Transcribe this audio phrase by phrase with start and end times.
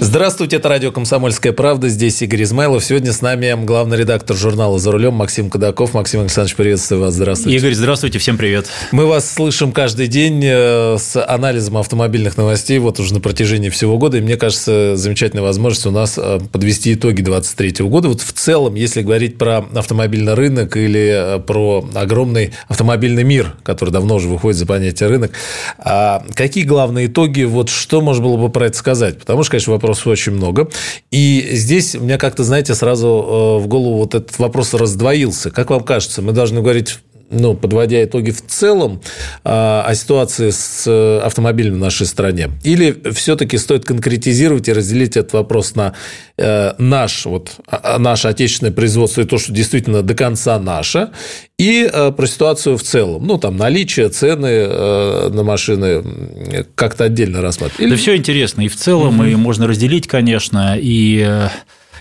[0.00, 1.88] Здравствуйте, это радио «Комсомольская правда».
[1.88, 2.84] Здесь Игорь Измайлов.
[2.84, 5.94] Сегодня с нами главный редактор журнала «За рулем» Максим Кадаков.
[5.94, 7.14] Максим Александрович, приветствую вас.
[7.14, 7.56] Здравствуйте.
[7.56, 8.66] Игорь, здравствуйте, всем привет.
[8.92, 13.96] Мы вас слышим каждый день э, с анализом автомобильных новостей вот уже на протяжении всего
[13.96, 14.18] года.
[14.18, 18.08] И мне кажется, замечательная возможность у нас э, подвести итоги 2023 года.
[18.08, 23.90] Вот в целом, если говорить про автомобильный рынок или э, про огромный автомобильный мир, который
[23.90, 25.32] давно уже выходит за понятие рынок,
[25.78, 29.18] а какие главные итоги, вот что можно было бы про это сказать?
[29.18, 30.68] Потому что, конечно, вопросов очень много.
[31.10, 35.50] И здесь у меня как-то, знаете, сразу э, в голову вот этот вопрос раздвоился.
[35.50, 36.98] Как вам кажется, мы должны говорить
[37.30, 39.00] ну, подводя итоги в целом
[39.44, 42.50] а, о ситуации с э, автомобилем в нашей стране?
[42.62, 45.94] Или все-таки стоит конкретизировать и разделить этот вопрос на
[46.36, 51.10] э, наш, вот, а, а, наше отечественное производство и то, что действительно до конца наше,
[51.58, 53.26] и э, про ситуацию в целом?
[53.26, 57.80] Ну, там, наличие, цены на машины как-то отдельно рассматривать?
[57.80, 57.90] Или...
[57.90, 58.62] Да все интересно.
[58.62, 59.28] И в целом, угу.
[59.28, 61.48] и можно разделить, конечно, и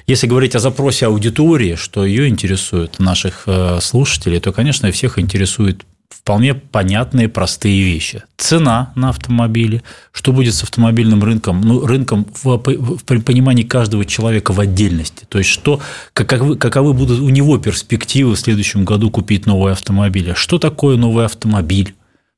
[0.08, 5.86] если говорить о запросе аудитории, что ее интересует, наших э, слушателей, то, конечно, всех интересует
[6.24, 8.24] вполне понятные, простые вещи.
[8.38, 14.54] Цена на автомобили, что будет с автомобильным рынком, ну, рынком в, в понимании каждого человека
[14.54, 15.26] в отдельности.
[15.28, 15.82] То есть, что,
[16.14, 20.34] каковы, каковы будут у него перспективы в следующем году купить новый автомобиль.
[20.36, 21.96] Что такое новый автомобиль?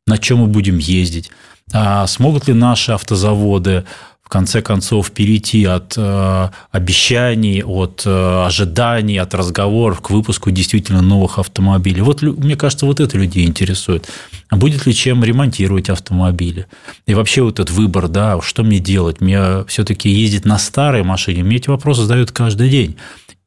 [0.08, 1.30] На чем мы будем ездить?
[1.73, 3.86] А смогут ли наши автозаводы
[4.26, 11.02] в конце концов перейти от э, обещаний, от э, ожиданий, от разговоров к выпуску действительно
[11.04, 12.02] новых автомобилей.
[12.02, 14.09] Вот мне кажется, вот это людей интересует.
[14.50, 16.66] А будет ли чем ремонтировать автомобили?
[17.05, 19.22] И вообще вот этот выбор, да, что мне делать?
[19.22, 21.44] Мне все-таки ездить на старой машине?
[21.44, 22.98] Мне эти вопросы задают каждый день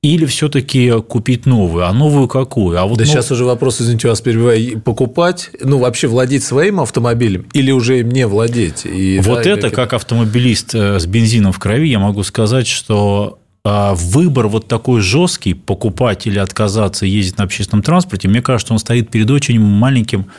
[0.03, 1.87] или все-таки купить новую?
[1.87, 2.81] А новую какую?
[2.81, 3.13] А вот да нов...
[3.13, 8.11] сейчас уже вопрос, извините, вас перебиваю, покупать, ну, вообще владеть своим автомобилем или уже им
[8.11, 8.87] не владеть?
[8.87, 13.41] И, вот да, это, как автомобилист э, с бензином в крови, я могу сказать, что
[13.65, 18.79] а, выбор вот такой жесткий, покупать или отказаться ездить на общественном транспорте, мне кажется, он
[18.79, 20.31] стоит перед очень маленьким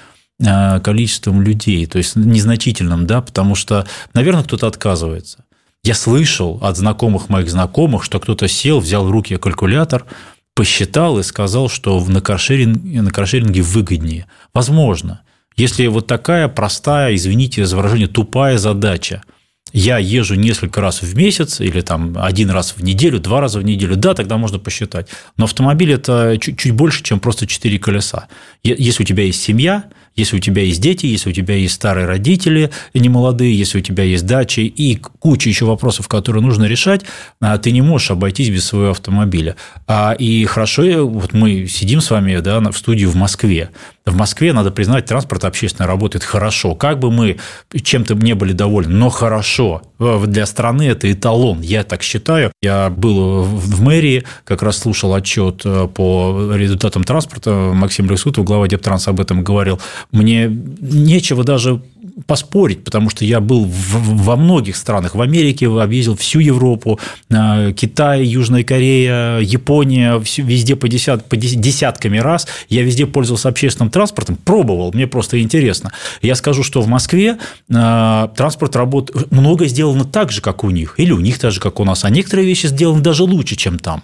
[0.44, 5.44] а, количеством людей, то есть незначительным, да, потому что, наверное, кто-то отказывается.
[5.84, 10.06] Я слышал от знакомых моих знакомых, что кто-то сел, взял в руки калькулятор,
[10.54, 14.28] посчитал и сказал, что на каршеринге, на каршеринге выгоднее.
[14.54, 15.22] Возможно.
[15.56, 19.24] Если вот такая простая, извините за выражение, тупая задача–
[19.72, 23.64] я езжу несколько раз в месяц или там один раз в неделю, два раза в
[23.64, 25.08] неделю, да, тогда можно посчитать.
[25.38, 28.28] Но автомобиль– это чуть, чуть больше, чем просто четыре колеса.
[28.64, 29.86] Если у тебя есть семья,
[30.20, 34.04] если у тебя есть дети, если у тебя есть старые родители немолодые, если у тебя
[34.04, 37.02] есть дачи и куча еще вопросов, которые нужно решать,
[37.42, 39.56] а, ты не можешь обойтись без своего автомобиля.
[39.88, 43.70] А, и хорошо, вот мы сидим с вами да, в студии в Москве.
[44.06, 46.74] В Москве, надо признать, транспорт общественный работает хорошо.
[46.74, 47.38] Как бы мы
[47.74, 49.84] чем-то не были довольны, но хорошо.
[50.00, 52.52] Для страны это эталон, я так считаю.
[52.62, 57.52] Я был в мэрии, как раз слушал отчет э, по результатам транспорта.
[57.52, 59.80] Максим Лесутов, глава Дептранса, об этом говорил.
[60.12, 61.82] Мне нечего даже
[62.26, 65.16] поспорить, потому что я был в, во многих странах.
[65.16, 67.00] В Америке объездил всю Европу,
[67.30, 72.48] э, Китай, Южная Корея, Япония, везде по, десят, по десятками раз.
[72.70, 75.92] Я везде пользовался общественным транспортом, пробовал, мне просто интересно.
[76.22, 77.38] Я скажу, что в Москве
[77.70, 81.60] э, транспорт работает, много сделано так же, как у них, или у них так же,
[81.60, 84.04] как у нас, а некоторые вещи сделаны даже лучше, чем там.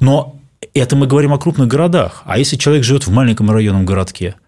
[0.00, 0.36] Но
[0.74, 2.22] это мы говорим о крупных городах.
[2.24, 4.34] А если человек живет в маленьком районном городке–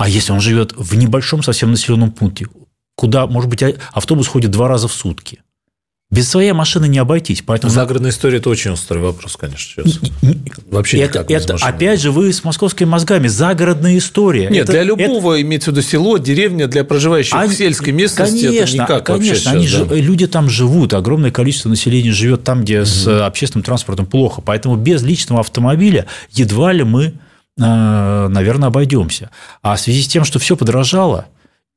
[0.00, 2.46] а если он живет в небольшом совсем населенном пункте,
[2.94, 5.40] куда, может быть, а, автобус ходит два раза в сутки?
[6.10, 7.42] Без своей машины не обойтись.
[7.44, 7.70] Поэтому...
[7.70, 9.84] Загородная история– это очень острый вопрос, конечно.
[9.84, 10.00] Сейчас.
[10.70, 13.28] Вообще это, никак это опять же, вы с московскими мозгами.
[13.28, 14.48] Загородная история.
[14.48, 15.42] Нет, это, для любого, это...
[15.42, 19.34] имеется в виду село, деревня, для проживающих а, в сельской местности конечно, это никак конечно,
[19.50, 19.94] вообще сейчас, они да.
[19.96, 22.86] люди там живут, огромное количество населения живет там, где угу.
[22.86, 24.40] с общественным транспортом плохо.
[24.40, 27.12] Поэтому без личного автомобиля едва ли мы
[27.60, 29.30] наверное, обойдемся.
[29.62, 31.26] А в связи с тем, что все подорожало,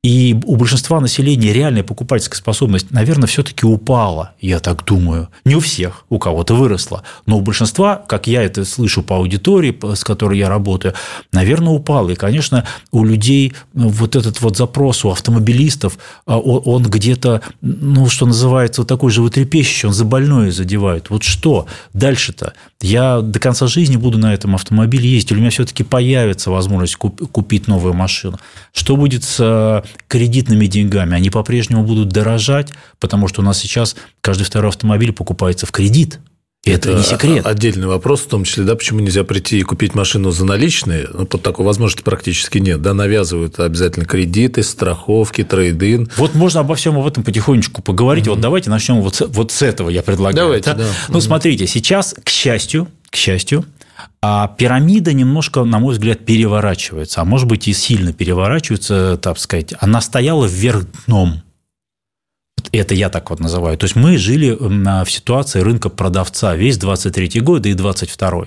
[0.04, 5.30] И у большинства населения реальная покупательская способность, наверное, все-таки упала, я так думаю.
[5.46, 9.74] Не у всех, у кого-то выросла, но у большинства, как я это слышу по аудитории,
[9.94, 10.92] с которой я работаю,
[11.32, 12.10] наверное, упала.
[12.10, 15.96] И, конечно, у людей вот этот вот запрос у автомобилистов,
[16.26, 21.08] а, он где-то, ну, что называется, вот такой животрепещущий, он за больное задевает.
[21.08, 22.52] Вот что дальше-то?
[22.82, 26.96] Я до конца жизни буду на этом автомобиле ездить, или у меня все-таки появится возможность
[26.96, 28.38] купить новую машину?
[28.74, 31.14] Что будет с э, кредитными деньгами?
[31.14, 36.20] Они по-прежнему будут дорожать, потому что у нас сейчас каждый второй автомобиль покупается в кредит.
[36.64, 37.46] И это, это не секрет.
[37.46, 41.06] Отдельный вопрос, в том числе, да, почему нельзя прийти и купить машину за наличные.
[41.12, 42.80] Ну, под такой возможности практически нет.
[42.80, 46.08] Да, навязывают обязательно кредиты, страховки, трейдин.
[46.16, 48.26] Вот можно обо всем об этом потихонечку поговорить.
[48.26, 48.36] Угу.
[48.36, 50.46] Вот давайте начнем вот с, вот с этого, я предлагаю.
[50.46, 50.76] Давайте, да.
[50.76, 50.86] да.
[51.08, 51.20] Ну, угу.
[51.20, 53.66] смотрите, сейчас, к счастью, к счастью,
[54.20, 59.74] а пирамида немножко, на мой взгляд, переворачивается, а может быть и сильно переворачивается, так сказать.
[59.80, 61.42] Она стояла вверх дном.
[62.72, 63.78] Это я так вот называю.
[63.78, 68.46] То есть мы жили в ситуации рынка продавца весь 23 год и 22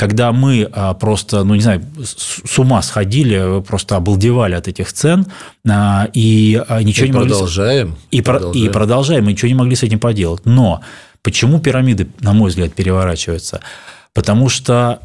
[0.00, 5.26] когда мы а, просто, ну не знаю, с ума сходили, просто обалдевали от этих цен
[5.68, 7.30] а, и а, ничего и не могли...
[7.32, 7.96] Продолжаем.
[8.10, 8.66] И, продолжаем.
[8.66, 10.46] и продолжаем, и ничего не могли с этим поделать.
[10.46, 10.80] Но
[11.20, 13.60] почему пирамиды, на мой взгляд, переворачиваются?
[14.12, 15.00] Потому что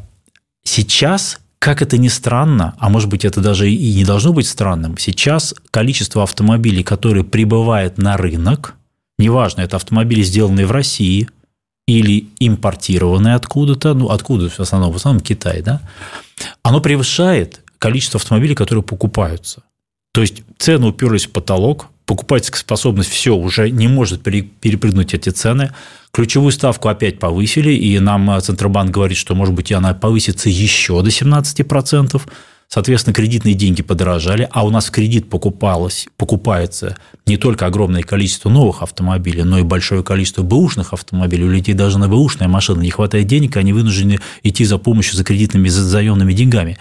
[0.64, 4.98] сейчас как это ни странно, а может быть это даже и не должно быть странным,
[4.98, 8.74] сейчас количество автомобилей, которые прибывают на рынок,
[9.18, 11.28] неважно, это автомобили, сделанные в России
[11.88, 15.80] или импортированные откуда-то, ну откуда в основном, в основном Китай, да,
[16.62, 19.62] оно превышает количество автомобилей, которые покупаются.
[20.12, 25.72] То есть цены уперлись в потолок, покупательская способность все уже не может перепрыгнуть эти цены.
[26.12, 31.02] Ключевую ставку опять повысили, и нам э, Центробанк говорит, что, может быть, она повысится еще
[31.02, 32.22] до 17%.
[32.68, 38.48] Соответственно, кредитные деньги подорожали, а у нас в кредит покупалось, покупается не только огромное количество
[38.48, 41.44] новых автомобилей, но и большое количество бэушных автомобилей.
[41.44, 45.22] У людей даже на бэушные машины не хватает денег, они вынуждены идти за помощью за
[45.22, 46.76] кредитными, за заемными деньгами.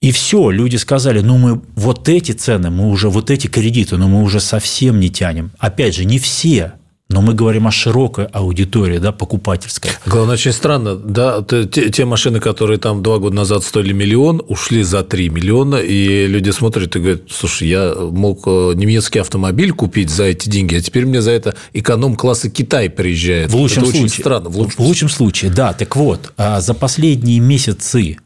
[0.00, 4.08] И все, люди сказали, ну мы вот эти цены, мы уже вот эти кредиты, но
[4.08, 5.52] мы уже совсем не тянем.
[5.58, 6.74] Опять же, не все,
[7.08, 9.92] но мы говорим о широкой аудитории, да, покупательской.
[10.06, 14.82] Главное, очень странно, да, те, те машины, которые там два года назад стоили миллион, ушли
[14.82, 20.10] за 3 миллиона, и люди смотрят и говорят, слушай, я мог э, немецкий автомобиль купить
[20.10, 23.50] за эти деньги, а теперь мне за это эконом-класса Китай приезжает.
[23.50, 24.48] В лучшем это случае, очень странно.
[24.50, 25.72] В лучшем, в лучшем случае, да.
[25.72, 28.18] Так вот, а за последние месяцы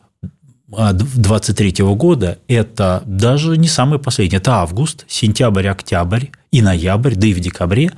[0.70, 7.34] 2023 года это даже не самый последний, это август, сентябрь, октябрь и ноябрь, да и
[7.34, 7.92] в декабре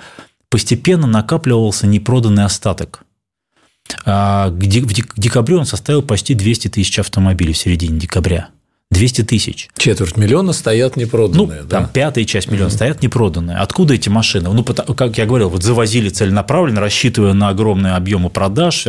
[0.48, 3.04] постепенно накапливался непроданный остаток.
[4.04, 8.48] А, в декабре он составил почти 200 тысяч автомобилей в середине декабря.
[8.90, 9.70] 200 тысяч.
[9.76, 11.62] Четверть миллиона стоят непроданные.
[11.62, 11.80] Ну, да?
[11.80, 12.74] там пятая часть миллиона mm-hmm.
[12.74, 13.56] стоят непроданные.
[13.56, 14.50] Откуда эти машины?
[14.52, 18.86] Ну, как я говорил, вот завозили целенаправленно, рассчитывая на огромные объемы продаж,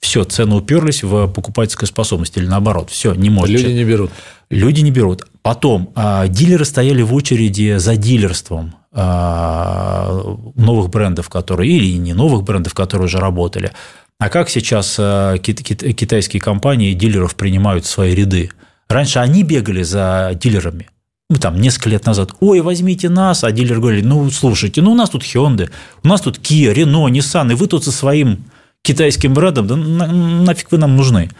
[0.00, 3.54] все, цены уперлись в покупательскую способность или наоборот, все, не может.
[3.60, 4.10] Люди не берут.
[4.50, 5.26] Люди не берут.
[5.42, 12.44] Потом а, дилеры стояли в очереди за дилерством а, новых брендов, которые или не новых
[12.44, 13.72] брендов, которые уже работали.
[14.18, 18.50] А как сейчас а, китайские компании дилеров принимают в свои ряды?
[18.88, 20.88] Раньше они бегали за дилерами,
[21.28, 24.94] ну, там, несколько лет назад, ой, возьмите нас, а дилер говорили, ну, слушайте, ну, у
[24.94, 25.68] нас тут Hyundai,
[26.04, 28.44] у нас тут Kia, Renault, Nissan, и вы тут со своим
[28.86, 31.30] китайским брендом, да на, нафиг вы нам нужны.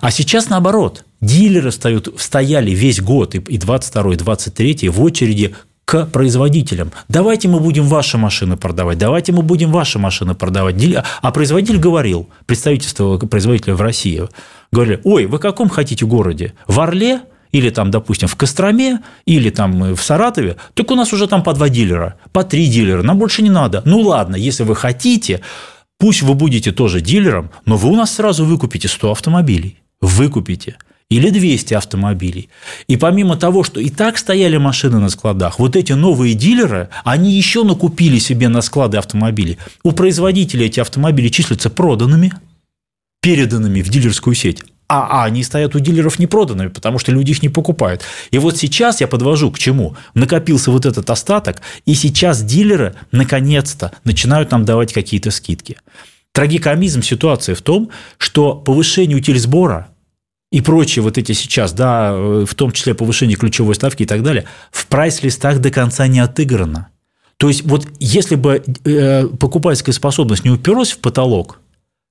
[0.00, 5.54] А сейчас наоборот, дилеры встают, стояли весь год, и 22 и 23 в очереди
[5.84, 6.92] к производителям.
[7.08, 10.76] Давайте мы будем ваши машины продавать, давайте мы будем ваши машины продавать.
[11.22, 14.22] А производитель говорил, представительство производителя в России,
[14.70, 16.54] говорили, ой, вы в каком хотите городе?
[16.68, 17.20] В Орле
[17.52, 21.52] или там, допустим, в Костроме, или там в Саратове, так у нас уже там по
[21.52, 23.82] два дилера, по три дилера, нам больше не надо.
[23.84, 25.40] Ну ладно, если вы хотите,
[26.00, 29.76] Пусть вы будете тоже дилером, но вы у нас сразу выкупите 100 автомобилей.
[30.00, 30.78] Выкупите.
[31.10, 32.48] Или 200 автомобилей.
[32.86, 37.32] И помимо того, что и так стояли машины на складах, вот эти новые дилеры, они
[37.32, 39.58] еще накупили себе на склады автомобилей.
[39.82, 42.32] У производителя эти автомобили числятся проданными,
[43.20, 47.42] переданными в дилерскую сеть а, а они стоят у дилеров непроданными, потому что люди их
[47.42, 48.02] не покупают.
[48.32, 49.96] И вот сейчас я подвожу к чему?
[50.14, 55.76] Накопился вот этот остаток, и сейчас дилеры наконец-то начинают нам давать какие-то скидки.
[56.32, 59.90] Трагикомизм ситуации в том, что повышение утильсбора
[60.50, 64.46] и прочие вот эти сейчас, да, в том числе повышение ключевой ставки и так далее,
[64.72, 66.88] в прайс-листах до конца не отыграно.
[67.36, 71.59] То есть, вот если бы э, покупательская способность не уперлась в потолок,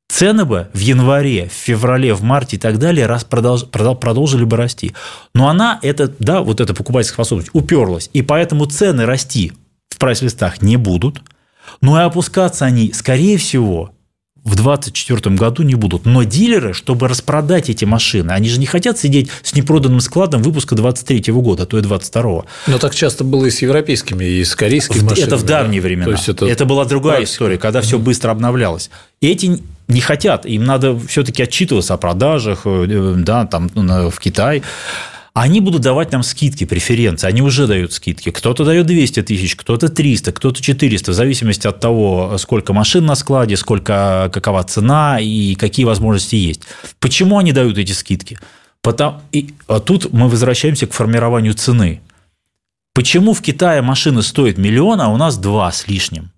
[0.10, 4.58] цены бы в январе, в феврале, в марте и так далее раз продолж, продолжили бы
[4.58, 4.94] расти.
[5.34, 9.54] Но она, это, да, вот эта покупательская способность уперлась, и поэтому цены расти
[9.90, 11.22] в прайс-листах не будут,
[11.82, 13.94] но и опускаться они, скорее всего,
[14.44, 16.06] в 2024 году не будут.
[16.06, 20.76] Но дилеры, чтобы распродать эти машины, они же не хотят сидеть с непроданным складом выпуска
[20.76, 22.46] 2023 года, а то и 2022.
[22.68, 25.28] Но так часто было и с европейскими, и с корейскими машинами.
[25.28, 25.88] Это в давние да?
[25.88, 26.06] времена.
[26.06, 27.34] То есть это, это была другая практика.
[27.34, 28.90] история, когда все быстро обновлялось.
[29.22, 34.64] Эти не хотят, им надо все-таки отчитываться о продажах, э, да, там в Китай
[35.34, 37.28] они будут давать нам скидки, преференции.
[37.28, 38.30] Они уже дают скидки.
[38.32, 43.16] Кто-то дает 200 тысяч, кто-то 300, кто-то 400, в зависимости от того, сколько машин на
[43.16, 46.64] складе, сколько, какова цена и какие возможности есть.
[47.00, 48.38] Почему они дают эти скидки?
[48.82, 52.02] Потому, и, а тут мы возвращаемся к формированию цены.
[52.94, 56.32] Почему в Китае машина стоит миллион, а у нас два с лишним?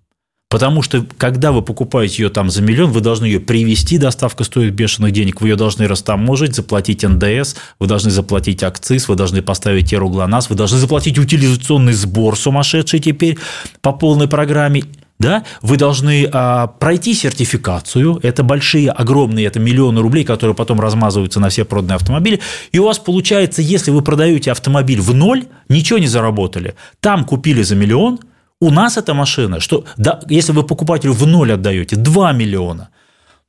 [0.52, 4.74] Потому что, когда вы покупаете ее там за миллион, вы должны ее привезти, доставка стоит
[4.74, 9.94] бешеных денег, вы ее должны растаможить, заплатить НДС, вы должны заплатить акциз, вы должны поставить
[9.94, 13.38] эру ГЛОНАСС, вы должны заплатить утилизационный сбор сумасшедший теперь
[13.80, 14.82] по полной программе.
[15.18, 15.44] Да?
[15.62, 21.48] Вы должны а, пройти сертификацию, это большие, огромные, это миллионы рублей, которые потом размазываются на
[21.48, 22.40] все проданные автомобили,
[22.72, 27.62] и у вас получается, если вы продаете автомобиль в ноль, ничего не заработали, там купили
[27.62, 28.20] за миллион–
[28.62, 32.90] у нас эта машина, что да, если вы покупателю в ноль отдаете 2 миллиона,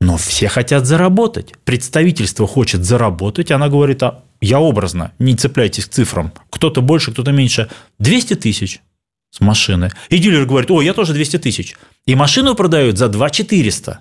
[0.01, 1.53] но все хотят заработать.
[1.63, 6.34] Представительство хочет заработать, она говорит, а я образно, не цепляйтесь к цифрам.
[6.50, 7.70] Кто-то больше, кто-то меньше.
[8.00, 8.82] 200 тысяч
[9.29, 9.91] с машины.
[10.10, 11.75] И дилер говорит, о, я тоже 200 тысяч.
[12.08, 14.00] И машину продают за 2 400,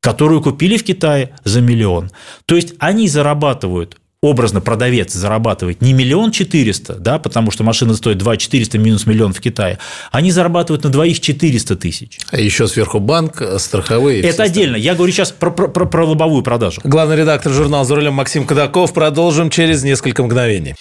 [0.00, 2.10] которую купили в Китае за миллион.
[2.46, 8.18] То есть они зарабатывают образно продавец зарабатывает не миллион четыреста, да, потому что машина стоит
[8.18, 9.78] 2 400 минус миллион в Китае,
[10.10, 12.18] они зарабатывают на двоих 400 тысяч.
[12.30, 14.22] А еще сверху банк, страховые.
[14.22, 14.76] Это отдельно.
[14.76, 16.80] Я говорю сейчас про, про, про, про лобовую продажу.
[16.84, 18.92] Главный редактор журнала «За рулем» Максим Кадаков.
[18.94, 20.74] Продолжим через несколько мгновений.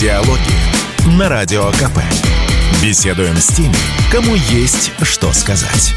[0.00, 1.98] Диалоги на Радио КП.
[2.82, 3.74] Беседуем с теми,
[4.12, 5.94] кому есть что сказать.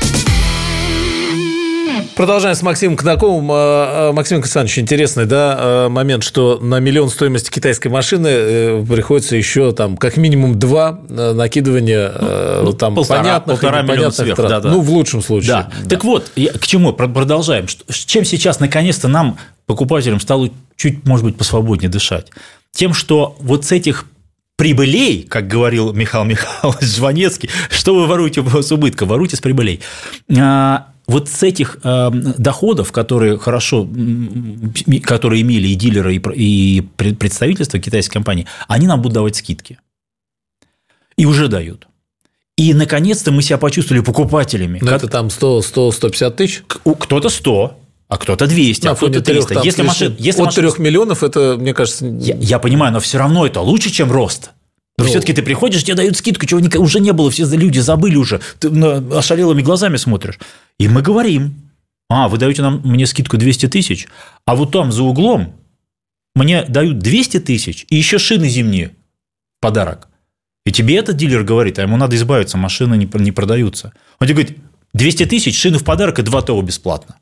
[2.20, 3.50] Продолжаем с Максимом Конаковым.
[3.50, 8.86] А, а, Максим Константинович, интересный да, а, момент, что на миллион стоимости китайской машины э,
[8.86, 12.12] приходится еще там как минимум два накидывания
[12.62, 14.50] ну, там полтора, понятных полтора миллиона сверх, трат.
[14.50, 14.70] Да, да.
[14.70, 15.48] Ну, в лучшем случае.
[15.48, 15.72] Да.
[15.82, 15.90] Да.
[15.92, 17.68] Так вот, я, к чему продолжаем.
[17.88, 22.28] Чем сейчас наконец-то нам, покупателям, стало чуть, может быть, посвободнее дышать?
[22.74, 24.08] Тем, что вот с этих
[24.58, 29.80] прибылей, как говорил Михаил Михайлович Жванецкий, что вы воруете с убытка, воруйте с прибылей
[31.10, 33.88] вот с этих э, доходов, которые хорошо,
[35.04, 39.80] которые имели и дилеры, и представительства китайской компании, они нам будут давать скидки.
[41.18, 41.88] И уже дают.
[42.58, 44.80] И, наконец-то, мы себя почувствовали покупателями.
[44.82, 44.98] Но как...
[44.98, 46.64] это там 100, 100, 150 тысяч?
[46.68, 49.48] Кто-то 100, а кто-то 200, на а кто-то 300.
[49.50, 50.72] Трех, если машин, если от машин...
[50.72, 52.06] 3 миллионов, это, мне кажется...
[52.06, 54.52] Я, я понимаю, но все равно это лучше, чем рост.
[55.00, 58.18] Но ну, все-таки ты приходишь, тебе дают скидку, чего уже не было, все люди забыли
[58.18, 60.38] уже, ты ошалелыми глазами смотришь.
[60.78, 61.56] И мы говорим,
[62.10, 64.10] а, вы даете нам, мне скидку 200 тысяч,
[64.46, 65.56] а вот там за углом
[66.36, 68.90] мне дают 200 тысяч и еще шины зимние
[69.58, 70.10] в подарок.
[70.66, 73.94] И тебе этот дилер говорит, а ему надо избавиться, машины не, не продаются.
[74.20, 74.58] Он тебе говорит,
[74.94, 77.16] 200 тысяч, шины в подарок и 2 ТО бесплатно.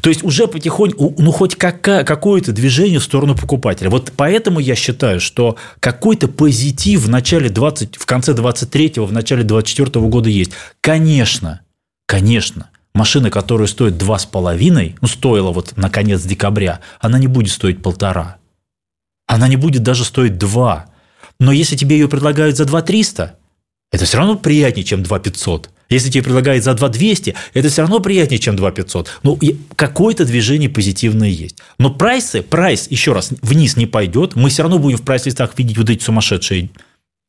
[0.00, 3.88] То есть уже потихоньку, ну хоть какое-то движение в сторону покупателя.
[3.88, 9.44] Вот поэтому я считаю, что какой-то позитив в начале 20, в конце 23-го, в начале
[9.44, 10.52] 24 года есть.
[10.80, 11.60] Конечно,
[12.06, 17.80] конечно, машина, которая стоит 2,5, ну, стоила вот на конец декабря, она не будет стоить
[17.80, 18.38] полтора.
[19.26, 20.86] Она не будет даже стоить 2.
[21.38, 23.38] Но если тебе ее предлагают за 2 300,
[23.92, 25.70] это все равно приятнее, чем 2 500.
[25.92, 29.20] Если тебе предлагают за 2 200, это все равно приятнее, чем 2 500.
[29.22, 29.38] Ну,
[29.76, 31.58] какое-то движение позитивное есть.
[31.78, 34.34] Но прайсы, прайс, еще раз, вниз не пойдет.
[34.36, 36.70] Мы все равно будем в прайс-листах видеть вот эти сумасшедшие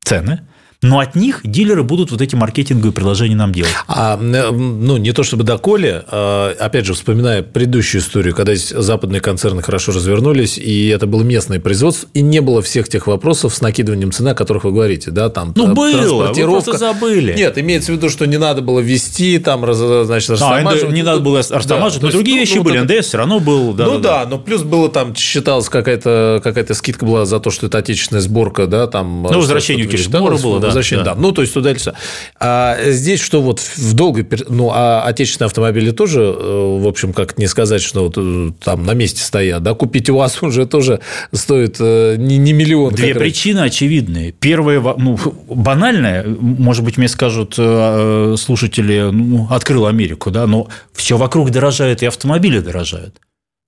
[0.04, 0.42] цены–
[0.84, 3.72] но от них дилеры будут вот эти маркетинговые предложения нам делать.
[3.88, 9.62] А, ну, не то чтобы доколе, а, опять же, вспоминая предыдущую историю, когда западные концерны
[9.62, 14.12] хорошо развернулись, и это было местное производство, и не было всех тех вопросов с накидыванием
[14.12, 17.34] цены, о которых вы говорите, да, там Ну, было, вы просто забыли.
[17.34, 20.92] Нет, имеется в виду, что не надо было ввести, там, значит, растамаживать.
[20.92, 23.40] А, не надо было растамаживать, да, но другие ну, вещи ну, были, НДС все равно
[23.40, 23.74] был.
[23.74, 27.52] Да, ну да, да, но плюс было там, считалось, какая-то какая скидка была за то,
[27.52, 29.24] что это отечественная сборка, да, там.
[29.24, 31.16] Ну, возвращение через сбора было, да возвращения, да.
[31.16, 31.22] да.
[31.22, 31.96] Ну, то есть туда или сюда.
[32.40, 34.28] А здесь что вот в долгой...
[34.50, 38.86] Ну, а отечественные автомобили тоже, э, в общем, как не сказать, что вот э, там
[38.86, 41.00] на месте стоят, да, купить у вас уже тоже
[41.32, 42.94] стоит э, не, не миллион.
[42.94, 44.32] Две причины очевидные.
[44.32, 51.52] Первая, ну, банальная, может быть, мне скажут слушатели, ну, открыл Америку, да, но все вокруг
[51.52, 53.16] дорожает, и автомобили дорожают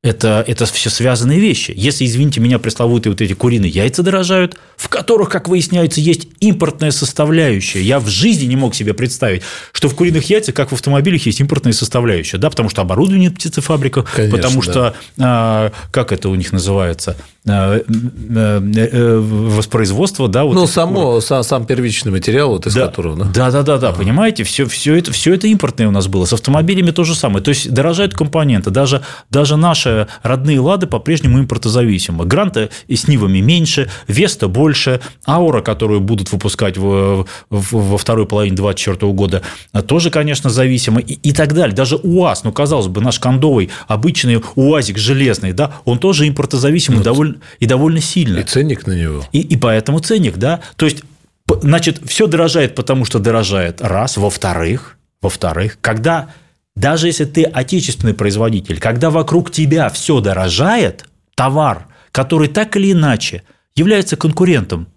[0.06, 1.74] это, это все связанные вещи.
[1.76, 6.92] Если, извините меня, пресловутые вот эти куриные яйца дорожают, в которых, как выясняется, есть импортная
[6.92, 7.82] составляющая.
[7.82, 11.42] Я в жизни не мог себе представить, что в куриных яйцах, как в автомобилях, есть
[11.42, 12.38] импортная составляющая.
[12.38, 15.72] Да, потому что оборудование в птицефабриках, Конечно, потому что, да.
[15.90, 17.18] как это у них называется,
[17.48, 22.88] Э, э, э, воспроизводства, да, вот ну само сам, сам первичный материал, вот из да,
[22.88, 26.08] которого, да, да, да, да, да, понимаете, все, все это, все это импортное у нас
[26.08, 30.88] было, с автомобилями то же самое, то есть дорожают компоненты, даже даже наши родные лады
[30.88, 37.98] по-прежнему импортозависимы, гранта с Нивами меньше, Веста больше, Аура, которую будут выпускать в, в, во
[38.00, 39.44] второй половине 2024 года,
[39.86, 44.42] тоже, конечно, зависима и, и так далее, даже УАЗ, ну казалось бы, наш кондовый обычный
[44.56, 48.40] УАЗик железный, да, он тоже импортозависимый, ну, довольно и довольно сильно.
[48.40, 49.26] И ценник на него.
[49.32, 50.62] И, и поэтому ценник, да.
[50.76, 51.04] То есть,
[51.62, 53.82] значит, все дорожает, потому что дорожает.
[53.82, 54.18] Раз.
[54.18, 56.30] Во-вторых, во-вторых, когда
[56.76, 63.44] даже если ты отечественный производитель, когда вокруг тебя все дорожает, товар, который так или иначе
[63.76, 64.88] является конкурентом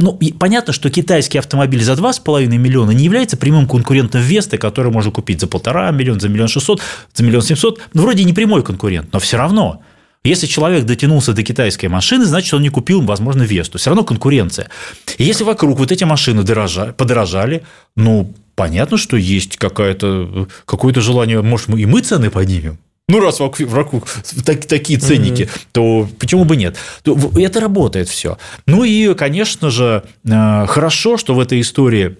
[0.00, 5.12] ну, понятно, что китайский автомобиль за 2,5 миллиона не является прямым конкурентом Весты, который можно
[5.12, 6.80] купить за полтора миллиона, за миллион шестьсот,
[7.12, 7.80] за миллион семьсот.
[7.92, 9.82] Ну, вроде не прямой конкурент, но все равно.
[10.22, 13.78] Если человек дотянулся до китайской машины, значит, он не купил, возможно, Весту.
[13.78, 14.68] Все равно конкуренция.
[15.16, 17.62] И если вокруг вот эти машины дорожали, подорожали,
[17.96, 22.78] ну, понятно, что есть какое-то какое желание, может, мы и мы цены поднимем.
[23.08, 24.06] Ну, раз вокруг
[24.44, 25.60] так, такие ценники, mm-hmm.
[25.72, 26.76] то почему бы нет?
[27.04, 28.36] Это работает все.
[28.66, 32.18] Ну и, конечно же, э, хорошо, что в этой истории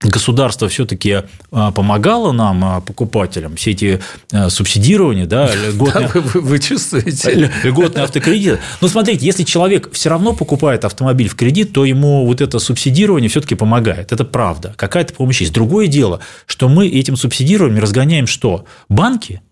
[0.00, 4.00] государство все-таки а, помогало нам, а, покупателям, все эти
[4.32, 7.52] а, субсидирования, да, льготные, да, вы, вы чувствуете.
[7.64, 8.60] льготные автокредиты.
[8.80, 13.28] Но смотрите, если человек все равно покупает автомобиль в кредит, то ему вот это субсидирование
[13.28, 14.12] все-таки помогает.
[14.12, 14.72] Это правда.
[14.76, 15.52] Какая-то помощь есть.
[15.52, 18.66] Другое дело, что мы этим субсидированием разгоняем что?
[18.88, 19.42] Банки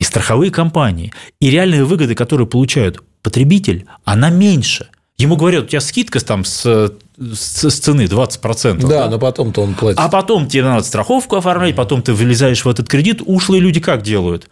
[0.00, 1.12] и страховые компании.
[1.38, 4.88] И реальные выгоды, которые получают потребитель, она меньше.
[5.16, 6.92] Ему говорят, у тебя скидка там с
[7.34, 8.80] с цены 20%.
[8.80, 9.08] Да, да?
[9.08, 9.98] но потом-то он платит.
[9.98, 13.22] А потом тебе надо страховку оформлять, потом ты вылезаешь в этот кредит.
[13.24, 14.48] Ушлые люди как делают?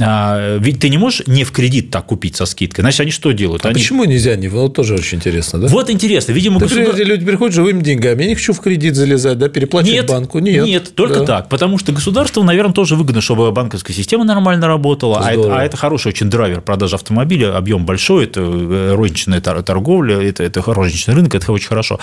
[0.00, 2.82] А, ведь ты не можешь не в кредит так купить со скидкой.
[2.82, 3.64] Значит, они что делают?
[3.64, 3.78] А они...
[3.78, 4.34] почему нельзя?
[4.34, 5.68] Не, вот тоже очень интересно, да?
[5.68, 6.32] Вот интересно.
[6.32, 6.96] Видимо, ты государ...
[6.96, 8.22] люди приходят живыми деньгами.
[8.22, 10.40] Я не хочу в кредит залезать, да, переплачивать нет, банку.
[10.40, 11.26] Нет, нет, только да.
[11.26, 11.48] так.
[11.48, 15.20] Потому что государству, наверное, тоже выгодно, чтобы банковская система нормально работала.
[15.24, 17.56] А это, а это хороший очень драйвер продажи автомобиля.
[17.56, 22.00] Объем большой, это э, розничная торговля, это, это розничный рынок, это очень хорошо.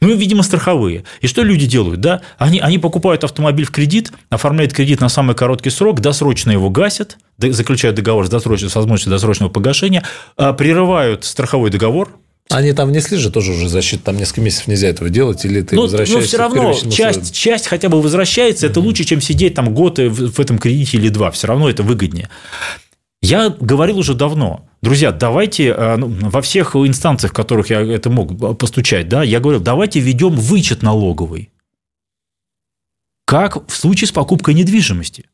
[0.00, 1.04] Ну, и, видимо, страховые.
[1.20, 2.00] И что люди делают?
[2.00, 2.22] Да?
[2.38, 7.18] Они, они покупают автомобиль в кредит, оформляют кредит на самый короткий срок, досрочно его гасят,
[7.38, 10.04] заключают договор с, досрочной, с возможностью досрочного погашения,
[10.36, 12.10] а, прерывают страховой договор,
[12.50, 15.76] они там внесли же тоже уже защиту, там несколько месяцев нельзя этого делать, или ты
[15.76, 16.20] но, возвращаешься?
[16.20, 18.70] Но все равно часть, часть хотя бы возвращается, mm-hmm.
[18.70, 22.28] это лучше, чем сидеть там год в этом кредите или два, все равно это выгоднее.
[23.22, 28.10] Я говорил уже давно, друзья, давайте а, ну, во всех инстанциях, в которых я это
[28.10, 31.50] мог постучать, да, я говорил, давайте введем вычет налоговый.
[33.24, 35.24] Как в случае с покупкой недвижимости.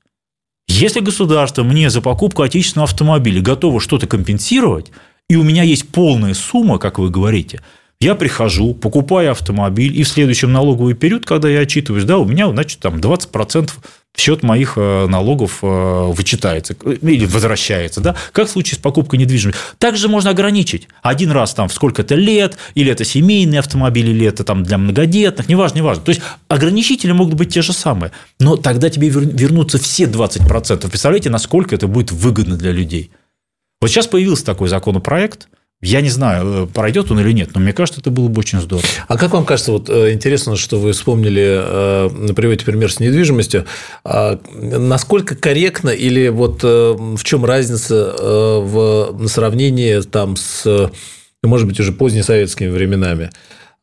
[0.72, 4.92] Если государство мне за покупку отечественного автомобиля готово что-то компенсировать,
[5.28, 7.60] и у меня есть полная сумма, как вы говорите,
[8.00, 12.48] я прихожу, покупаю автомобиль, и в следующем налоговый период, когда я отчитываюсь, да, у меня,
[12.48, 13.70] значит, там 20%
[14.12, 19.18] в счет моих э, налогов э, вычитается или возвращается, да, как в случае с покупкой
[19.18, 19.60] недвижимости.
[19.76, 24.62] Также можно ограничить один раз там сколько-то лет, или это семейный автомобиль, или это там
[24.62, 26.02] для многодетных, неважно, неважно.
[26.02, 30.88] То есть ограничители могут быть те же самые, но тогда тебе вернутся все 20%.
[30.88, 33.10] Представляете, насколько это будет выгодно для людей.
[33.82, 35.48] Вот сейчас появился такой законопроект–
[35.82, 38.60] я не знаю, э, пройдет он или нет, но мне кажется, это было бы очень
[38.60, 38.86] здорово.
[39.08, 43.64] А как вам кажется, вот э, интересно, что вы вспомнили, э, приводите пример с недвижимостью,
[44.04, 50.90] а насколько корректно или вот в чем разница в сравнении там с,
[51.42, 53.30] может быть, уже позднесоветскими временами?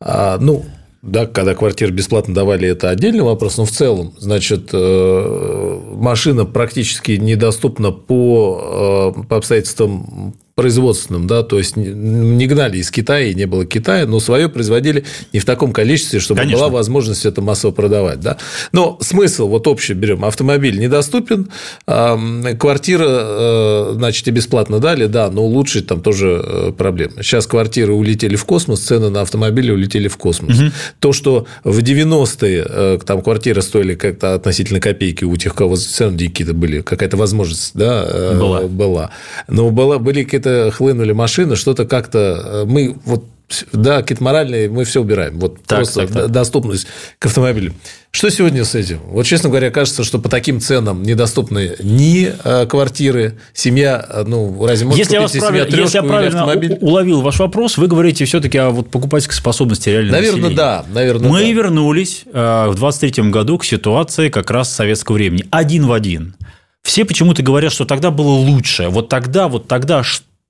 [0.00, 0.64] А, ну,
[1.02, 7.90] да, когда квартиры бесплатно давали, это отдельный вопрос, но в целом, значит, машина практически недоступна
[7.90, 14.18] по, по обстоятельствам производственным, да, то есть не гнали из Китая, не было Китая, но
[14.18, 16.58] свое производили не в таком количестве, чтобы Конечно.
[16.58, 18.38] была возможность это массово продавать, да.
[18.72, 21.48] Но смысл, вот общий берем, автомобиль недоступен,
[21.86, 27.22] квартира, э, значит, и бесплатно дали, да, но улучшить там тоже э, проблема.
[27.22, 30.58] Сейчас квартиры улетели в космос, цены на автомобили улетели в космос.
[30.58, 30.70] Угу.
[30.98, 35.76] То, что в 90-е э, там квартиры стоили как-то относительно копейки у тех, у кого
[35.76, 38.62] цены дикие-то были, какая-то возможность, да, была.
[38.62, 39.10] была.
[39.46, 43.24] Но была, были какие-то хлынули машины, что-то как-то мы вот
[43.72, 45.38] да, какие-то моральные, мы все убираем.
[45.38, 46.30] Вот так, просто так, так.
[46.30, 46.86] доступность
[47.18, 47.72] к автомобилю.
[48.10, 49.00] Что сегодня с этим?
[49.06, 54.66] Вот, честно говоря, кажется, что по таким ценам недоступны ни э, квартиры, семья, э, ну,
[54.66, 56.78] разве может если купить я вас семья Если я правильно автомобиль?
[56.80, 60.56] уловил ваш вопрос, вы говорите все-таки о вот покупательской способности реально Наверное, населения.
[60.56, 60.84] да.
[60.92, 61.52] Наверное, Мы да.
[61.52, 65.44] вернулись э, в 23 году к ситуации как раз советского времени.
[65.50, 66.34] Один в один.
[66.82, 68.88] Все почему-то говорят, что тогда было лучше.
[68.88, 70.02] Вот тогда, вот тогда.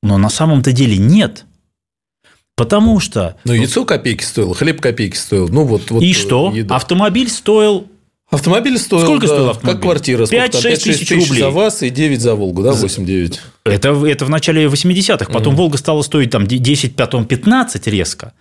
[0.03, 1.45] Но на самом-то деле нет.
[2.57, 3.37] Потому что...
[3.45, 5.49] Ну, яйцо копейки стоило, хлеб копейки стоил.
[5.49, 6.53] Ну, вот, вот и что?
[6.53, 6.77] Еда.
[6.77, 7.87] Автомобиль стоил
[8.31, 9.75] Автомобиль стоил, Сколько да, стоил автомобиль?
[9.75, 10.25] Как квартира.
[10.25, 11.41] 5-6 тысяч рублей.
[11.41, 13.39] за вас и 9 за Волгу, да, 8-9.
[13.65, 15.33] Это, это в начале 80-х.
[15.33, 15.63] Потом угу.
[15.63, 18.35] Волга стала стоить там 10, потом 15 резко.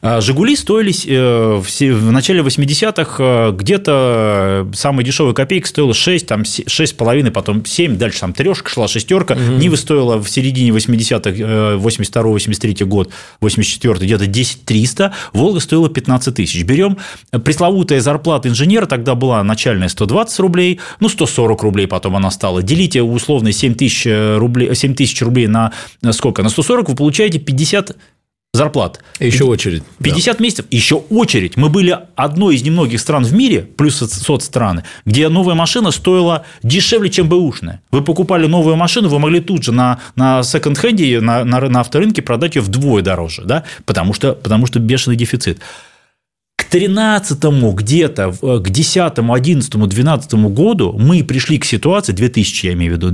[0.00, 6.26] А «Жигули» стоили э, в начале 80-х э, где-то э, самая дешевая копейка стоила 6,
[6.26, 9.34] там 6,5, потом 7, дальше там трешка шла, шестерка.
[9.34, 9.58] Угу.
[9.58, 16.62] Нива стоила в середине 80-х, 82-83 год, 84 где-то 10 300, «Волга» стоила 15 тысяч.
[16.64, 16.98] Берем
[17.30, 22.62] пресловутая зарплата инженера, тогда была начальная 120 рублей, ну 140 рублей потом она стала.
[22.62, 25.72] Делите условно 7 тысяч рублей, 7 тысяч рублей на
[26.12, 26.42] сколько?
[26.42, 27.96] На 140 вы получаете 50
[28.54, 29.00] зарплат.
[29.18, 29.82] Еще очередь.
[30.02, 30.42] 50 да.
[30.42, 31.56] месяцев, еще очередь.
[31.56, 37.10] Мы были одной из немногих стран в мире, плюс соцстраны, где новая машина стоила дешевле,
[37.10, 37.82] чем бэушная.
[37.90, 42.22] Вы покупали новую машину, вы могли тут же на, на секонд-хенде, на, на, на авторынке
[42.22, 43.64] продать ее вдвое дороже, да?
[43.86, 45.58] потому, что, потому что бешеный дефицит.
[46.56, 52.92] К 13-му где-то, к 10 11 12 году мы пришли к ситуации, 2000 я имею
[52.92, 53.12] в виду,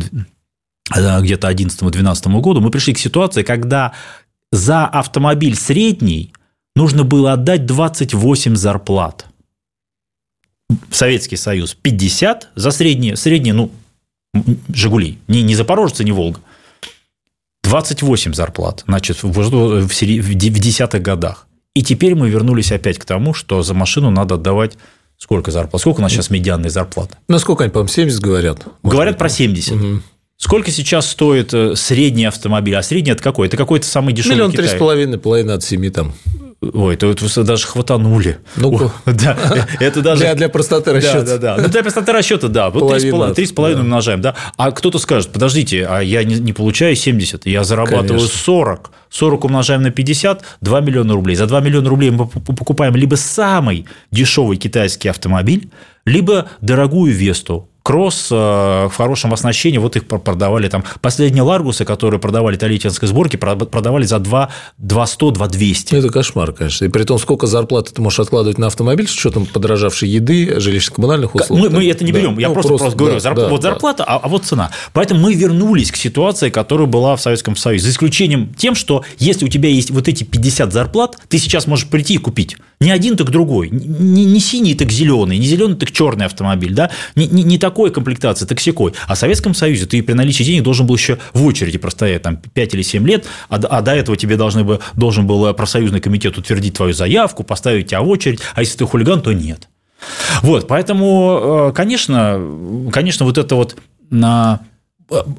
[0.94, 3.92] э, где-то 11-12 году, мы пришли к ситуации, когда
[4.52, 6.32] за автомобиль средний
[6.74, 9.26] нужно было отдать 28 зарплат.
[10.90, 13.70] Советский Союз 50 за средние, средние, ну,
[14.68, 16.40] Жигули, не, не Запорожцы, не Волга.
[17.64, 21.46] 28 зарплат, значит, в, в, в десятых годах.
[21.74, 24.76] И теперь мы вернулись опять к тому, что за машину надо отдавать
[25.20, 25.80] сколько зарплат?
[25.80, 27.16] Сколько у нас сейчас медианная зарплата?
[27.28, 28.66] Ну, сколько они, по-моему, 70 говорят?
[28.82, 29.72] Говорят быть, про 70.
[29.72, 30.02] Угу.
[30.40, 32.74] Сколько сейчас стоит э, средний автомобиль?
[32.74, 33.48] А средний это какой?
[33.48, 36.14] Это какой-то самый дешевый Миллион три с половиной, половина от семи там.
[36.62, 38.38] Ой, это вот вы даже хватанули.
[38.56, 39.36] Ну, да,
[39.80, 40.22] это даже...
[40.22, 41.20] Для, для простоты расчета.
[41.20, 41.62] Да, да, да.
[41.62, 42.70] Ну, для простоты расчета, да.
[42.70, 43.80] Вот 3,5 да.
[43.80, 44.34] умножаем, да.
[44.56, 48.38] А кто-то скажет, подождите, а я не, не получаю 70, я зарабатываю Конечно.
[48.38, 48.90] 40.
[49.10, 51.36] 40 умножаем на 50, 2 миллиона рублей.
[51.36, 55.70] За 2 миллиона рублей мы покупаем либо самый дешевый китайский автомобиль,
[56.06, 60.84] либо дорогую Весту, кросс э, в хорошем оснащении, вот их продавали там.
[61.00, 64.48] Последние Ларгусы, которые продавали итальянской сборки, продавали за 2,
[64.78, 65.94] 200, 2 200.
[65.96, 66.84] Это кошмар, конечно.
[66.84, 71.34] И при том, сколько зарплаты ты можешь откладывать на автомобиль с учетом подорожавшей еды, жилищно-коммунальных
[71.34, 71.58] услуг.
[71.58, 72.42] Мы, мы это не берем, да.
[72.42, 73.36] я ну, просто, просто, просто говорю, да, зарп...
[73.38, 74.14] да, вот зарплата, да.
[74.14, 74.70] а, а вот цена.
[74.92, 79.44] Поэтому мы вернулись к ситуации, которая была в Советском Союзе, за исключением тем, что если
[79.44, 83.16] у тебя есть вот эти 50 зарплат, ты сейчас можешь прийти и купить не один,
[83.16, 87.42] так другой, не, не синий, так зеленый, не зеленый, так черный автомобиль, да, не, не,
[87.42, 88.94] не такой комплектации, так секой.
[89.06, 92.38] А в Советском Союзе ты при наличии денег должен был еще в очереди простоять там
[92.38, 96.38] 5 или 7 лет, а, а до этого тебе должны бы, должен был профсоюзный комитет
[96.38, 99.68] утвердить твою заявку, поставить тебя в очередь, а если ты хулиган, то нет.
[100.40, 102.40] Вот, поэтому, э, конечно,
[102.90, 103.76] конечно, вот это вот
[104.08, 104.60] на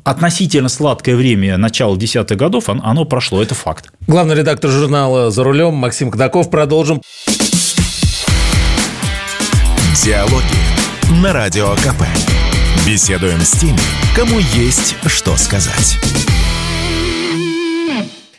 [0.03, 3.91] относительно сладкое время начала десятых годов, оно прошло, это факт.
[4.07, 6.49] Главный редактор журнала «За рулем» Максим Кадаков.
[6.49, 7.01] Продолжим.
[10.03, 12.03] Диалоги на Радио КП.
[12.85, 13.79] Беседуем с теми,
[14.15, 15.99] кому есть что сказать.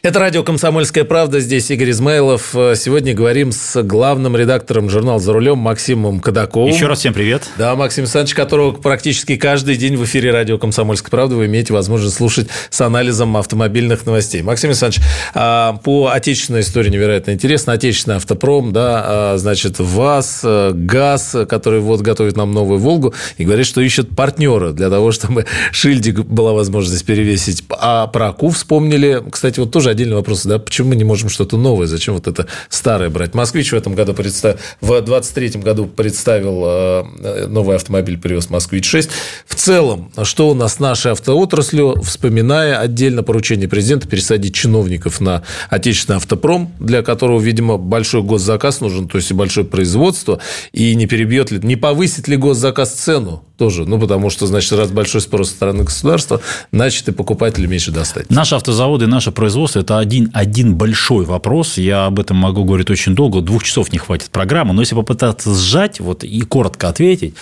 [0.04, 1.38] Это радио «Комсомольская правда».
[1.38, 2.48] Здесь Игорь Измайлов.
[2.74, 6.74] Сегодня говорим с главным редактором журнала «За рулем» Максимом Кадаковым.
[6.74, 7.44] Еще раз всем привет.
[7.56, 12.16] Да, Максим Александрович, которого практически каждый день в эфире радио «Комсомольская правда» вы имеете возможность
[12.16, 14.42] слушать с анализом автомобильных новостей.
[14.42, 17.72] Максим Александрович, а, по отечественной истории невероятно интересно.
[17.72, 23.44] Отечественный автопром, да, а, значит, ВАЗ, э, ГАЗ, который вот готовит нам новую «Волгу», и
[23.44, 27.62] говорит, что ищет партнера для того, чтобы Шильдик была возможность перевесить.
[27.70, 29.22] А про АКУ вспомнили.
[29.30, 32.46] Кстати, вот тоже отдельный вопрос, да, почему мы не можем что-то новое, зачем вот это
[32.68, 33.34] старое брать?
[33.34, 39.10] Москвич в этом году представил, в 23 году представил э, новый автомобиль, привез Москвич-6.
[39.46, 45.42] В целом, что у нас с нашей автоотраслью, вспоминая отдельно поручение президента пересадить чиновников на
[45.70, 50.40] отечественный автопром, для которого, видимо, большой госзаказ нужен, то есть и большое производство,
[50.72, 54.90] и не перебьет ли, не повысит ли госзаказ цену тоже, ну, потому что, значит, раз
[54.90, 56.40] большой спрос со стороны государства,
[56.72, 58.28] значит, и покупателю меньше достать.
[58.28, 61.76] Наши автозаводы и наше производство– это один, один большой вопрос.
[61.76, 65.54] Я об этом могу говорить очень долго, двух часов не хватит программы, но если попытаться
[65.54, 67.34] сжать вот, и коротко ответить,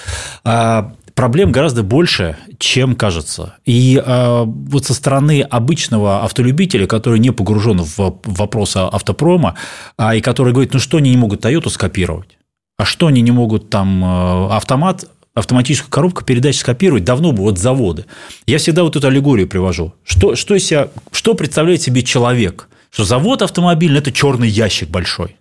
[0.44, 3.54] а, проблем гораздо больше, чем кажется.
[3.66, 9.56] И э, вот со стороны обычного автолюбителя, который не погружен в вопросы автопрома,
[9.98, 12.38] а, и который говорит, ну что они не могут Toyota скопировать?
[12.78, 17.58] А что они не могут там э, автомат автоматическую коробку передач скопировать давно бы вот
[17.58, 18.06] заводы.
[18.46, 19.94] Я всегда вот эту аллегорию привожу.
[20.04, 22.68] Что, что, себя, что представляет себе человек?
[22.90, 25.36] Что завод автомобильный– это черный ящик большой.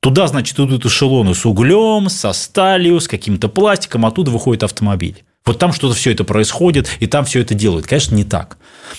[0.00, 5.24] Туда, значит, идут эшелоны с углем, со сталью, с каким-то пластиком, оттуда выходит автомобиль.
[5.48, 7.86] Вот там что-то все это происходит, и там все это делают.
[7.86, 8.58] Конечно, не так.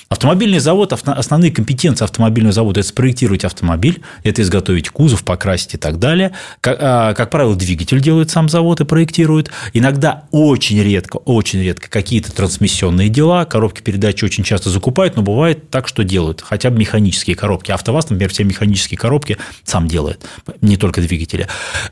[0.09, 5.99] Автомобильный завод, основные компетенции автомобильного завода– это спроектировать автомобиль, это изготовить кузов, покрасить и так
[5.99, 6.31] далее.
[6.59, 9.51] Как, а, как правило, двигатель делает сам завод и проектирует.
[9.73, 15.69] Иногда очень редко, очень редко какие-то трансмиссионные дела, коробки передач очень часто закупают, но бывает
[15.69, 16.41] так, что делают.
[16.41, 17.69] Хотя бы механические коробки.
[17.69, 20.25] АвтоВАЗ, например, все механические коробки сам делает,
[20.61, 21.47] не только двигатели.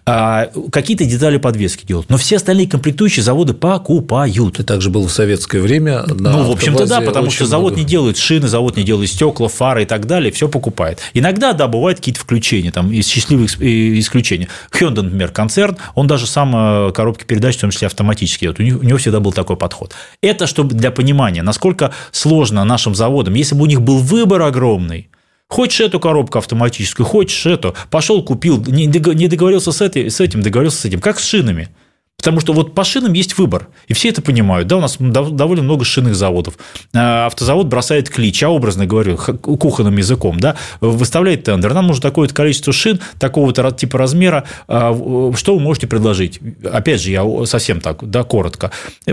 [0.08, 2.10] А, какие-то детали подвески делают.
[2.10, 4.60] Но все остальные комплектующие заводы покупают делают.
[4.60, 6.06] И также было в советское время.
[6.08, 7.82] ну, в общем-то, да, потому что завод много...
[7.82, 11.00] не делает шины, завод не делает стекла, фары и так далее, все покупает.
[11.14, 14.48] Иногда, да, бывают какие-то включения, там, из счастливых исключения.
[14.72, 18.84] Hyundai, например, концерн, он даже сам э, коробки передач, в том числе у него, у
[18.84, 19.94] него всегда был такой подход.
[20.22, 25.10] Это чтобы для понимания, насколько сложно нашим заводам, если бы у них был выбор огромный,
[25.50, 27.74] Хочешь эту коробку автоматическую, хочешь эту.
[27.90, 28.88] Пошел, купил, не
[29.30, 31.00] договорился с, этой, с этим, договорился с этим.
[31.00, 31.70] Как с шинами.
[32.18, 34.68] Потому что вот по шинам есть выбор, и все это понимают.
[34.68, 36.58] Да, у нас довольно много шинных заводов.
[36.94, 41.76] А, автозавод бросает клич, я образно говорю, кухонным языком, да, выставляет тендер.
[41.76, 44.46] Нам нужно такое-то количество шин, такого-то типа размера.
[44.68, 46.40] А, что вы можете предложить?
[46.64, 48.72] Опять же, я совсем так, да, коротко.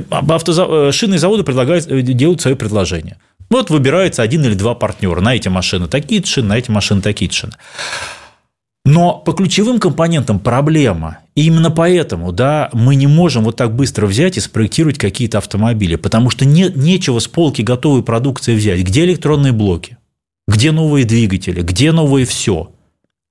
[0.08, 0.68] Автозав...
[0.70, 3.18] Э, шинные заводы предлагают, э, делают свое предложение.
[3.50, 7.30] Вот выбирается один или два партнера на эти машины такие шины, на эти машины такие
[7.30, 7.52] шины.
[8.84, 11.20] Но по ключевым компонентам проблема.
[11.34, 15.96] И именно поэтому да, мы не можем вот так быстро взять и спроектировать какие-то автомобили,
[15.96, 18.80] потому что не, нечего с полки готовой продукции взять.
[18.80, 19.96] Где электронные блоки?
[20.46, 21.62] Где новые двигатели?
[21.62, 22.73] Где новое все?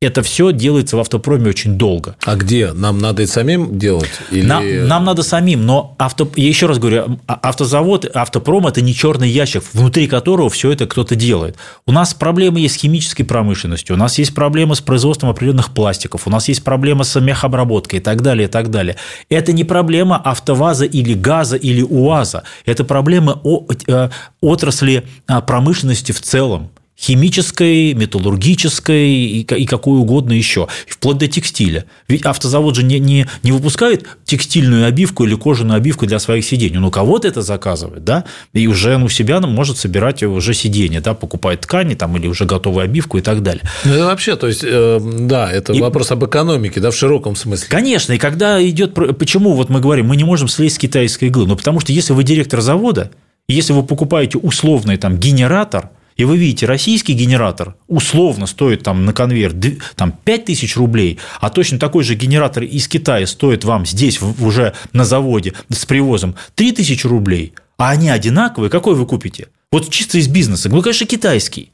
[0.04, 2.16] Это все делается в автопроме очень долго.
[2.24, 2.74] А где?
[2.74, 4.10] Нам надо и самим делать?
[4.32, 4.46] Или...
[4.46, 6.30] Нам, нам надо самим, но авто...
[6.36, 10.88] я еще раз говорю, а, автозавод, автопром– это не черный ящик, внутри которого все это
[10.88, 11.58] кто-то делает.
[11.86, 16.28] У нас проблемы есть с химической промышленностью, у нас есть проблемы с производством определенных пластиков,
[16.28, 18.96] у нас есть проблемы с мехобработкой и так далее, и так далее.
[19.30, 23.42] Это не проблема автоваза или газа или УАЗа, это проблема
[23.88, 24.10] э,
[24.42, 26.70] отрасли а, промышленности в целом
[27.04, 31.86] химической, металлургической и, и какой угодно еще, вплоть до текстиля.
[32.08, 36.78] Ведь автозавод же не, не, не выпускает текстильную обивку или кожаную обивку для своих сидений.
[36.78, 41.14] Он у кого-то это заказывает, да, и уже ну, себя может собирать уже сиденье, да,
[41.14, 43.64] покупает ткани там, или уже готовую обивку и так далее.
[43.84, 45.82] Ну, это вообще, то есть, э, да, это и...
[45.82, 47.68] вопрос об экономике, да, в широком смысле.
[47.70, 48.94] Конечно, и когда идет...
[48.94, 51.48] Почему вот мы говорим, мы не можем слезть с китайской иглы?
[51.48, 53.12] Ну, потому что если вы директор завода,
[53.50, 59.14] если вы покупаете условный там генератор– и вы видите, российский генератор условно стоит там на
[59.14, 59.54] конвейер
[59.96, 64.74] там, 5 тысяч рублей, а точно такой же генератор из Китая стоит вам здесь уже
[64.92, 69.48] на заводе с привозом 3 тысячи рублей, а они одинаковые, какой вы купите?
[69.72, 70.70] Вот чисто из бизнеса.
[70.70, 71.72] Ну, конечно, китайский.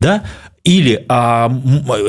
[0.00, 0.24] Да?
[0.64, 1.52] Или а,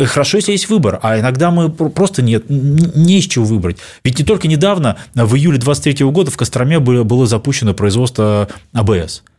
[0.05, 3.77] хорошо, если есть выбор, а иногда мы просто нет, не из чего выбрать.
[4.05, 9.23] Ведь не только недавно, в июле 2023 года в Костроме было запущено производство АБС–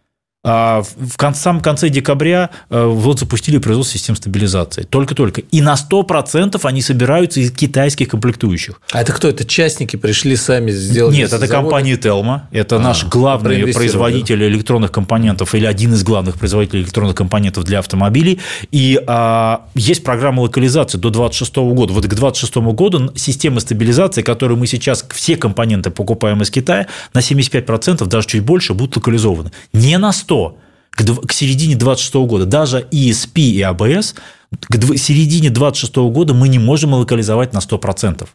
[0.48, 4.82] а в самом конце декабря э, вот запустили производство систем стабилизации.
[4.82, 5.40] Только-только.
[5.40, 8.80] И на 100% они собираются из китайских комплектующих.
[8.92, 9.28] А это кто?
[9.28, 11.16] Это частники пришли сами сделать?
[11.16, 12.48] Нет, это компания Телма.
[12.52, 17.80] Это а, наш главный производитель электронных компонентов или один из главных производителей электронных компонентов для
[17.80, 18.38] автомобилей.
[18.70, 21.92] И а, есть программа локализации до 2026 года.
[21.92, 27.18] Вот к 2026 году система стабилизации, которую мы сейчас все компоненты покупаем из Китая, на
[27.18, 29.50] 75%, даже чуть больше, будут локализованы.
[29.72, 30.58] Не на 100 что
[30.90, 34.14] к, к середине 26 года даже ESP и ABS
[34.60, 38.26] к середине 26 года мы не можем локализовать на 100%.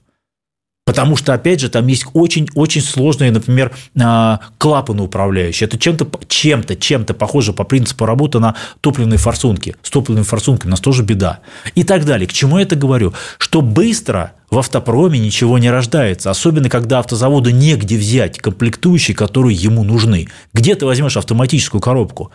[0.91, 5.65] Потому что, опять же, там есть очень-очень сложные, например, а, клапаны управляющие.
[5.65, 9.77] Это чем-то, чем-то, чем-то похоже по принципу работы на топливные форсунки.
[9.83, 11.39] С топливными форсунками у нас тоже беда.
[11.75, 12.27] И так далее.
[12.27, 13.13] К чему я это говорю?
[13.37, 19.85] Что быстро в автопроме ничего не рождается, особенно когда автозаводу негде взять комплектующие, которые ему
[19.85, 20.27] нужны.
[20.51, 22.33] Где ты возьмешь автоматическую коробку?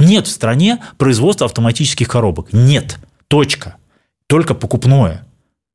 [0.00, 2.48] Нет в стране производства автоматических коробок.
[2.52, 2.98] Нет.
[3.28, 3.76] Точка.
[4.26, 5.24] Только покупное.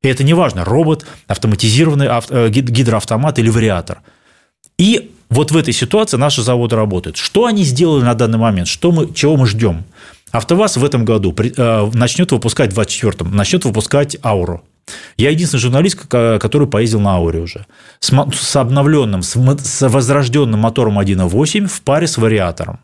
[0.02, 3.98] И это не важно, робот, автоматизированный авто, э, гидроавтомат или вариатор.
[4.78, 7.16] И вот в этой ситуации наши заводы работают.
[7.16, 8.68] Что они сделали на данный момент?
[8.68, 9.84] Что мы, чего мы ждем?
[10.30, 14.62] АвтоВАЗ в этом году э, начнет выпускать, в 2024 начнет выпускать Ауру.
[15.16, 17.66] Я единственный журналист, который поездил на Ауре уже.
[18.00, 22.80] С обновленным, с возрожденным мотором 1.8 в паре с вариатором.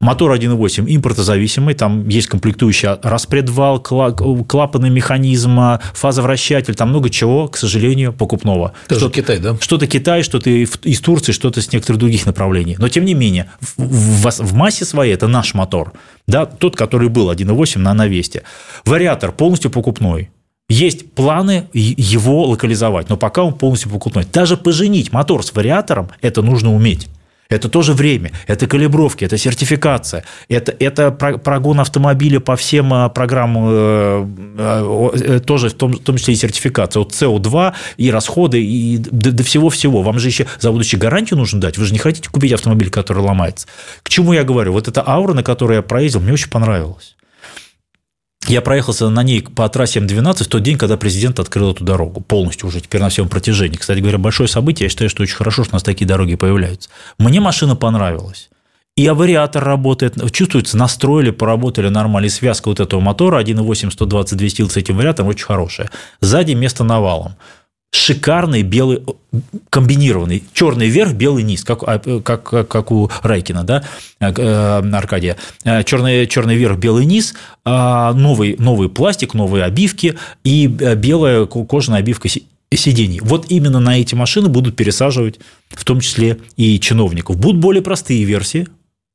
[0.00, 5.58] Мотор 1.8 импортозависимый, там есть комплектующий распредвал, клапанный механизм,
[5.94, 8.74] фазовращатель, там много чего, к сожалению, покупного.
[8.88, 9.56] Тоже что Китай, да?
[9.60, 12.76] Что-то Китай, что-то из Турции, что-то с некоторых других направлений.
[12.78, 15.92] Но, тем не менее, в, в, в массе своей это наш мотор.
[16.26, 18.42] Да, тот, который был 1.8 на Навесте.
[18.84, 20.30] Вариатор полностью покупной.
[20.68, 24.26] Есть планы его локализовать, но пока он полностью покупной.
[24.30, 27.08] Даже поженить мотор с вариатором– это нужно уметь.
[27.54, 33.64] Это тоже время, это калибровки, это сертификация, это, это прогон автомобиля по всем а, программам,
[33.68, 34.26] э,
[34.58, 39.32] э, тоже в том, в том числе и сертификация от СО2 и расходы, и до,
[39.32, 40.02] до всего-всего.
[40.02, 43.22] Вам же еще за будущее гарантию нужно дать, вы же не хотите купить автомобиль, который
[43.22, 43.66] ломается.
[44.02, 44.72] К чему я говорю?
[44.72, 47.14] Вот эта аура, на которой я проездил, мне очень понравилась.
[48.46, 52.20] Я проехался на ней по трассе М12 в тот день, когда президент открыл эту дорогу
[52.20, 53.76] полностью уже теперь на всем протяжении.
[53.76, 54.86] Кстати говоря, большое событие.
[54.86, 56.90] Я считаю, что очень хорошо, что у нас такие дороги появляются.
[57.18, 58.50] Мне машина понравилась.
[58.96, 64.70] И вариатор работает, чувствуется, настроили, поработали нормально, и связка вот этого мотора 1.8 122 сил
[64.70, 65.90] с этим вариатором очень хорошая.
[66.20, 67.34] Сзади место навалом
[67.94, 69.02] шикарный белый
[69.70, 73.84] комбинированный черный верх, белый низ, как, а, как, как у Райкина, да,
[74.20, 75.36] э, Аркадия.
[75.64, 81.46] Э, черный, черный верх, белый низ, а, новый, новый пластик, новые обивки и э, белая
[81.46, 82.28] кожаная обивка
[82.72, 83.20] сидений.
[83.22, 87.36] Вот именно на эти машины будут пересаживать в том числе и чиновников.
[87.36, 88.66] Будут более простые версии,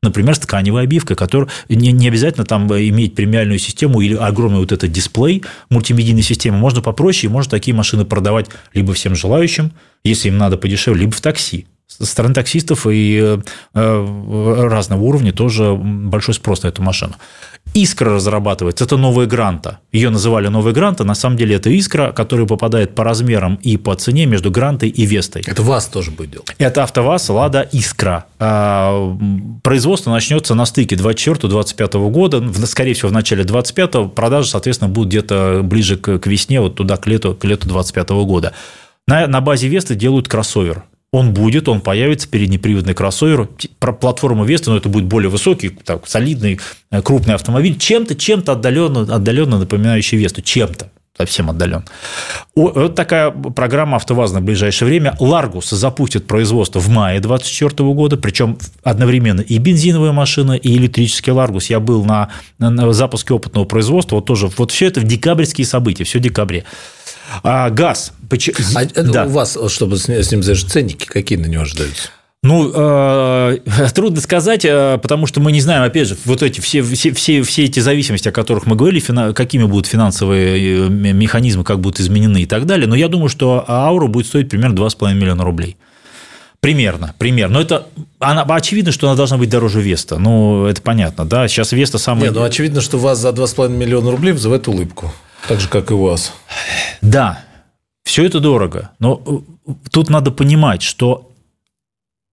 [0.01, 4.71] Например, с тканевой обивкой, которая не, не обязательно там иметь премиальную систему или огромный вот
[4.71, 6.57] этот дисплей мультимедийной системы.
[6.57, 9.73] Можно попроще, и можно такие машины продавать либо всем желающим,
[10.05, 11.67] если им надо подешевле, либо в такси.
[11.99, 13.37] Со стороны таксистов и э,
[13.73, 17.15] э, разного уровня тоже большой спрос на эту машину.
[17.73, 19.79] Искра разрабатывается, это новая гранта.
[19.91, 23.93] Ее называли новой гранта, на самом деле это искра, которая попадает по размерам и по
[23.95, 25.43] цене между грантой и Вестой.
[25.45, 26.55] Это ВАЗ тоже будет делать?
[26.57, 28.25] Это АвтоВАЗ, Лада, Искра.
[28.39, 29.15] А,
[29.61, 35.61] производство начнется на стыке 24-25 года, скорее всего, в начале 25 продажи, соответственно, будут где-то
[35.63, 38.53] ближе к весне, вот туда, к лету, к лету 25 года.
[39.05, 44.77] На, на базе Весты делают кроссовер он будет, он появится, переднеприводный кроссовер, платформа Веста, но
[44.77, 46.59] это будет более высокий, так, солидный,
[46.91, 51.83] э, крупный автомобиль, чем-то, чем-то отдаленно, отдаленно напоминающий Весту, чем-то совсем отдален.
[52.55, 55.17] Вот такая программа «АвтоВАЗ» на ближайшее время.
[55.19, 61.69] «Ларгус» запустит производство в мае 2024 года, причем одновременно и бензиновая машина, и электрический «Ларгус».
[61.69, 66.05] Я был на, на запуске опытного производства, вот тоже, вот все это в декабрьские события,
[66.05, 66.63] все в декабре.
[67.43, 68.13] А, газ.
[68.75, 69.25] А да.
[69.25, 72.09] у вас, чтобы с ним зажить ценники, какие на него ожидаются?
[72.41, 73.57] Ну, э,
[73.93, 77.41] трудно сказать, э, потому что мы не знаем, опять же, вот эти все, все, все,
[77.41, 81.99] все эти зависимости, о которых мы говорили, фина, какими будут финансовые э, механизмы, как будут
[81.99, 82.87] изменены и так далее.
[82.87, 85.75] Но я думаю, что Аура будет стоить примерно 2,5 миллиона рублей.
[86.61, 87.55] Примерно, примерно.
[87.55, 87.87] Но это
[88.19, 90.17] она, очевидно, что она должна быть дороже Веста.
[90.17, 91.47] Ну, это понятно, да.
[91.47, 92.23] Сейчас Веста самый...
[92.23, 95.13] Нет, ну, очевидно, что вас за 2,5 миллиона рублей вызывает улыбку.
[95.47, 96.33] Так же, как и у вас.
[97.01, 97.43] Да,
[98.03, 98.91] все это дорого.
[98.99, 101.31] Но э, тут надо понимать, что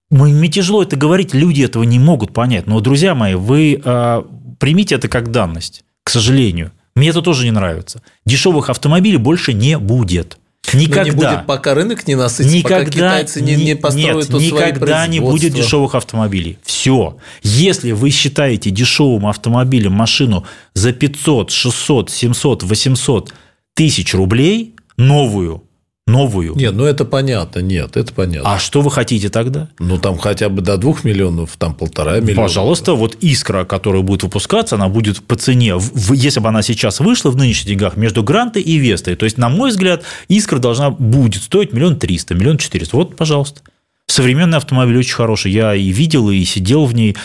[0.09, 2.65] мне тяжело это говорить, люди этого не могут понять.
[2.67, 4.23] Но, друзья мои, вы э,
[4.59, 6.71] примите это как данность, к сожалению.
[6.95, 8.01] Мне это тоже не нравится.
[8.25, 10.39] Дешевых автомобилей больше не будет.
[10.73, 11.03] Никогда.
[11.03, 15.07] Но не будет, пока рынок не насытится, никогда, пока китайцы не, не построят нет, никогда
[15.07, 16.59] не будет дешевых автомобилей.
[16.63, 17.17] Все.
[17.41, 23.33] Если вы считаете дешевым автомобилем машину за 500, 600, 700, 800
[23.75, 25.63] тысяч рублей, новую,
[26.07, 26.55] новую.
[26.55, 28.53] Нет, ну это понятно, нет, это понятно.
[28.53, 29.67] А что вы хотите тогда?
[29.77, 32.43] Ну там хотя бы до двух миллионов, там полтора миллиона.
[32.43, 35.75] Пожалуйста, вот искра, которая будет выпускаться, она будет по цене,
[36.11, 39.15] если бы она сейчас вышла в нынешних деньгах, между грантой и вестой.
[39.15, 42.95] То есть, на мой взгляд, искра должна будет стоить миллион триста, миллион четыреста.
[42.95, 43.61] Вот, пожалуйста.
[44.07, 45.51] Современный автомобиль очень хороший.
[45.51, 47.17] Я и видел, и сидел в ней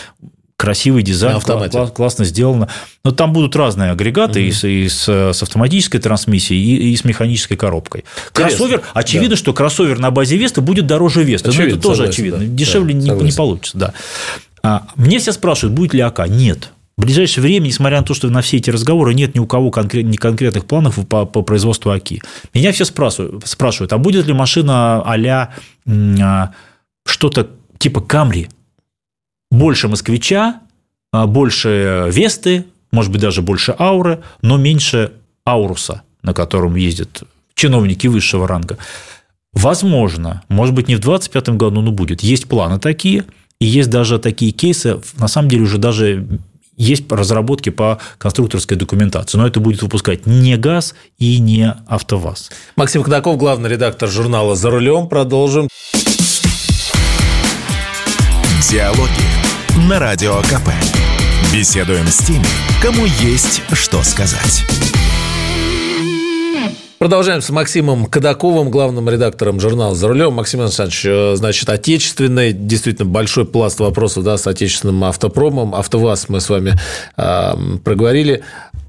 [0.63, 2.69] красивый дизайн, класс, классно сделано.
[3.05, 4.49] Но там будут разные агрегаты mm-hmm.
[4.49, 8.05] и, с, и с, с автоматической трансмиссией, и, и с механической коробкой.
[8.33, 9.37] Кроссовер, очевидно, да.
[9.37, 11.51] что кроссовер на базе Веста будет дороже Веста.
[11.51, 12.39] Очевидно, это тоже согласен, очевидно.
[12.39, 12.45] Да.
[12.45, 13.77] Дешевле да, не, не получится.
[13.77, 13.95] Да.
[14.63, 16.29] А, мне все спрашивают, будет ли АК.
[16.29, 16.71] Нет.
[16.97, 19.73] В ближайшее время, несмотря на то, что на все эти разговоры нет ни у кого
[19.73, 22.23] конкрет, ни конкретных планов по, по производству АКИ.
[22.55, 26.53] Меня все спрашивают, спрашивают, а будет ли машина а
[27.05, 27.49] что-то
[27.79, 28.47] типа Камри?
[29.53, 30.61] Больше москвича,
[31.13, 35.13] а, больше Весты, может быть, даже больше Ауры, но меньше
[35.45, 38.79] Ауруса, на котором ездят чиновники высшего ранга.
[39.53, 42.23] Возможно, может быть, не в 2025 году, но будет.
[42.23, 43.27] Есть планы такие,
[43.61, 46.27] и есть даже такие кейсы, на самом деле уже даже
[46.79, 52.51] есть разработки по конструкторской документации, но это будет выпускать не ГАЗ и не АвтоВАЗ.
[52.77, 55.09] Максим Кадаков, главный редактор журнала «За рулем».
[55.09, 55.69] Продолжим.
[58.71, 59.42] Диалоги
[59.77, 60.71] на Радио КП.
[61.53, 62.45] Беседуем с теми,
[62.83, 64.65] кому есть что сказать.
[66.99, 70.35] Продолжаем с Максимом Кадаковым, главным редактором журнала «За рулем».
[70.35, 75.75] Максим Александрович, э, значит, отечественный, действительно большой пласт вопросов да, с отечественным автопромом.
[75.75, 76.75] АвтоВАЗ мы с вами
[77.17, 77.53] э,
[77.83, 78.45] проговорили.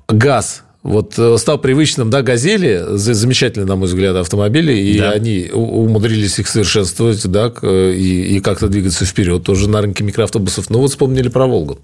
[0.07, 5.11] ГАЗ вот э, стал привычным, да, «Газели», замечательные, на мой взгляд, автомобили, и да.
[5.11, 10.69] они умудрились их совершенствовать, да, и, и как-то двигаться вперед тоже на рынке микроавтобусов.
[10.69, 11.79] Ну, вот вспомнили про «Волгу».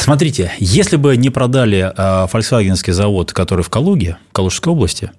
[0.00, 5.10] Смотрите, если бы не продали а, Volkswagenский завод, который в Калуге, в Калужской области,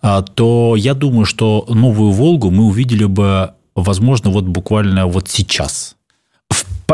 [0.00, 5.96] то я думаю, что новую «Волгу» мы увидели бы, возможно, вот буквально вот сейчас.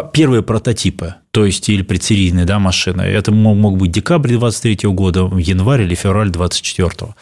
[0.03, 5.31] Первые прототипы, то есть или предсерийные да, машины, это мог, мог быть декабрь 23 года,
[5.39, 7.15] январь или февраль 24 а,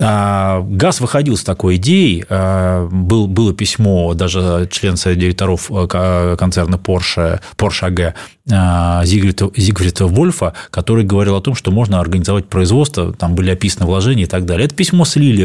[0.00, 2.24] ГАЗ выходил с такой идеей.
[2.28, 8.14] А, был, было письмо даже члена совета директоров э, концерна Porsche, Porsche AG
[8.50, 13.86] а, Зигфрида, Зигфрида Вольфа, который говорил о том, что можно организовать производство, там были описаны
[13.86, 14.66] вложения и так далее.
[14.66, 15.44] Это письмо слили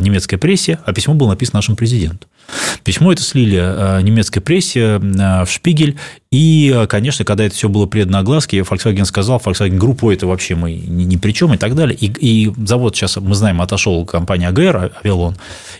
[0.00, 2.26] немецкой прессе, а письмо было написано нашему президенту.
[2.82, 5.98] Письмо это слили э, немецкой прессе э, в Шпигель.
[6.34, 10.72] И, конечно, когда это все было предано огласке, Volkswagen сказал, Volkswagen группу это вообще мы
[10.72, 11.96] ни при чем и так далее.
[11.96, 15.36] И, и завод сейчас, мы знаем, отошел компания АГР, Авилон.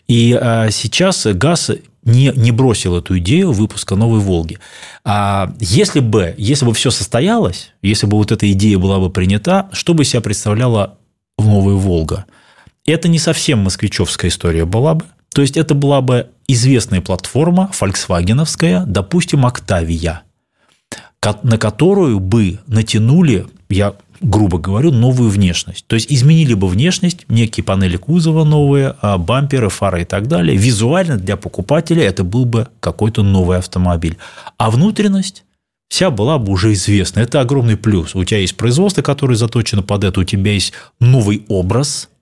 [0.06, 0.30] И
[0.70, 1.72] сейчас ГАЗ
[2.04, 4.60] не, не бросил эту идею выпуска новой «Волги».
[5.04, 9.68] А если бы, если бы все состоялось, если бы вот эта идея была бы принята,
[9.72, 10.98] что бы себя представляла
[11.36, 12.26] новая «Волга»?
[12.86, 15.04] Это не совсем москвичевская история была бы.
[15.34, 20.22] То есть это была бы известная платформа, фольксвагеновская, допустим, Октавия,
[21.42, 25.86] на которую бы натянули, я грубо говорю, новую внешность.
[25.86, 30.56] То есть изменили бы внешность, некие панели кузова новые, а, бамперы, фары и так далее.
[30.56, 34.16] Визуально для покупателя это был бы какой-то новый автомобиль.
[34.56, 35.44] А внутренность
[35.88, 37.20] вся была бы уже известна.
[37.20, 38.14] Это огромный плюс.
[38.14, 42.08] У тебя есть производство, которое заточено под это, у тебя есть новый образ–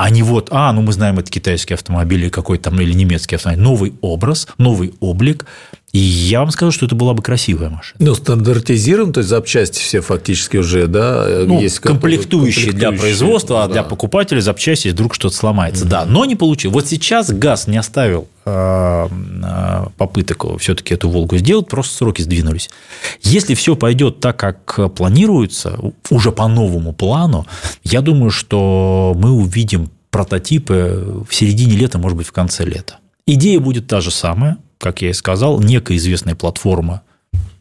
[0.00, 3.34] а не вот, а, ну мы знаем, это китайский автомобиль или какой-то там, или немецкий
[3.34, 3.62] автомобиль.
[3.62, 5.44] Новый образ, новый облик.
[5.92, 7.96] И я вам скажу, что это была бы красивая машина.
[7.98, 13.56] Ну, стандартизирован, то есть запчасти все фактически уже, да, ну, есть комплектующие, комплектующие для производства,
[13.56, 13.64] да.
[13.64, 15.82] а для покупателя запчасти, если вдруг что-то сломается.
[15.82, 15.90] Угу.
[15.90, 16.70] Да, но не получил.
[16.70, 19.08] Вот сейчас ГАЗ не оставил э,
[19.42, 22.70] э, попыток все-таки эту Волгу сделать, просто сроки сдвинулись.
[23.22, 25.76] Если все пойдет так, как планируется,
[26.08, 27.46] уже по новому плану,
[27.82, 32.99] я думаю, что мы увидим прототипы в середине лета, может быть, в конце лета.
[33.26, 37.02] Идея будет та же самая– как я и сказал, некая известная платформа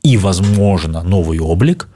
[0.02, 1.90] и, возможно, новый облик,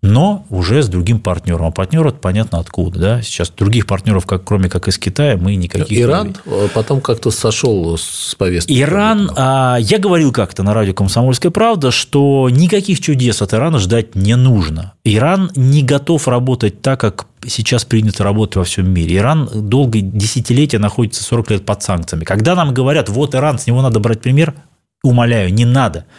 [0.00, 1.66] но уже с другим партнером.
[1.66, 2.98] А партнер это понятно откуда.
[2.98, 3.22] Да?
[3.22, 7.30] Сейчас других партнеров, как, кроме как из Китая, мы никаких Иран не э, потом как-то
[7.30, 8.80] сошел с повестки.
[8.80, 14.14] Иран, а, я говорил как-то на радио «Комсомольская правда», что никаких чудес от Ирана ждать
[14.14, 14.94] не нужно.
[15.04, 19.16] Иран не готов работать так, как сейчас принято работать во всем мире.
[19.16, 22.24] Иран долго, десятилетия находится 40 лет под санкциями.
[22.24, 24.54] Когда нам говорят, вот Иран, с него надо брать пример,
[25.02, 26.06] умоляю, не надо–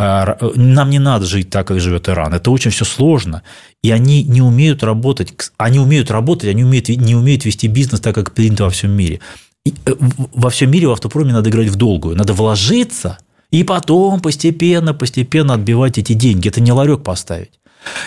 [0.00, 2.32] а, нам не надо жить так, как живет Иран.
[2.32, 3.42] Это очень все сложно.
[3.82, 5.34] И они не умеют работать.
[5.56, 9.20] Они умеют работать, они умеют, не умеют вести бизнес так, как принято во всем мире.
[9.66, 9.94] И э,
[10.34, 12.16] во всем мире в автопроме надо играть в долгую.
[12.16, 13.18] Надо вложиться
[13.50, 16.48] и потом постепенно, постепенно отбивать эти деньги.
[16.48, 17.57] Это не ларек поставить.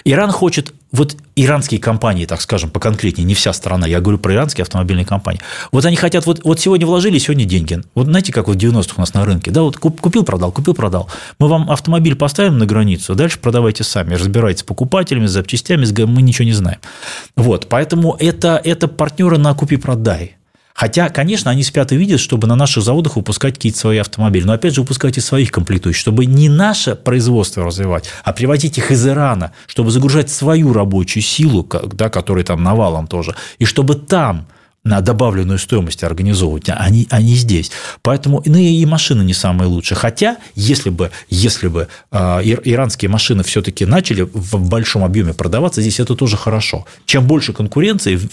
[0.03, 4.63] Иран хочет, вот иранские компании, так скажем, поконкретнее, не вся страна, я говорю про иранские
[4.63, 5.41] автомобильные компании,
[5.71, 7.81] вот они хотят, вот, вот сегодня вложили, сегодня деньги.
[7.95, 11.09] Вот знаете, как в 90-х у нас на рынке, да, вот купил, продал, купил, продал.
[11.39, 16.21] Мы вам автомобиль поставим на границу, дальше продавайте сами, разбирайтесь с покупателями, с запчастями, мы
[16.21, 16.79] ничего не знаем.
[17.35, 20.35] Вот, поэтому это, это партнеры на купи-продай.
[20.73, 24.45] Хотя, конечно, они спят и видят, чтобы на наших заводах выпускать какие-то свои автомобили.
[24.45, 28.91] Но, опять же, выпускать из своих комплектующих, чтобы не наше производство развивать, а приводить их
[28.91, 34.47] из Ирана, чтобы загружать свою рабочую силу, да, которая там навалом тоже, и чтобы там
[34.83, 37.71] на добавленную стоимость организовывать, а а не здесь.
[38.01, 39.97] Поэтому ну, и машины не самые лучшие.
[39.97, 45.99] Хотя, если бы, если бы э, иранские машины все-таки начали в большом объеме продаваться, здесь
[45.99, 46.85] это тоже хорошо.
[47.05, 48.29] Чем больше конкуренции в,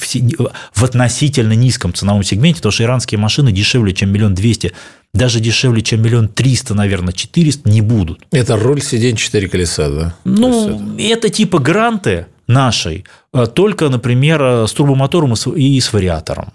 [0.75, 4.73] в относительно низком ценовом сегменте, потому что иранские машины дешевле, чем миллион двести
[5.15, 8.21] даже дешевле, чем миллион триста, наверное, четыреста не будут.
[8.31, 10.15] Это руль сиденье четыре колеса, да?
[10.25, 11.03] Ну, это...
[11.03, 16.53] это типа гранты, нашей, э, только, например, э, с турбомотором и с вариатором.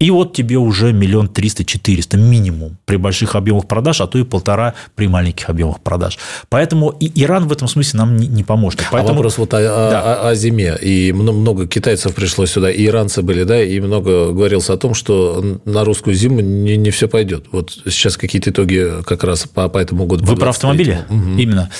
[0.00, 4.24] И вот тебе уже миллион триста четыреста минимум при больших объемах продаж, а то и
[4.24, 6.18] полтора при маленьких объемах продаж.
[6.48, 8.80] Поэтому и Иран в этом смысле нам не, не поможет.
[8.80, 9.14] А Поэтому...
[9.14, 10.00] А вопрос вот о, да.
[10.00, 10.76] о, о зиме.
[10.82, 15.60] И много китайцев пришло сюда, и иранцы были, да, и много говорилось о том, что
[15.64, 17.46] на русскую зиму не, не все пойдет.
[17.52, 20.24] Вот сейчас какие-то итоги как раз по, по этому году.
[20.24, 21.04] Вы про автомобили?
[21.08, 21.38] Угу.
[21.38, 21.70] Именно.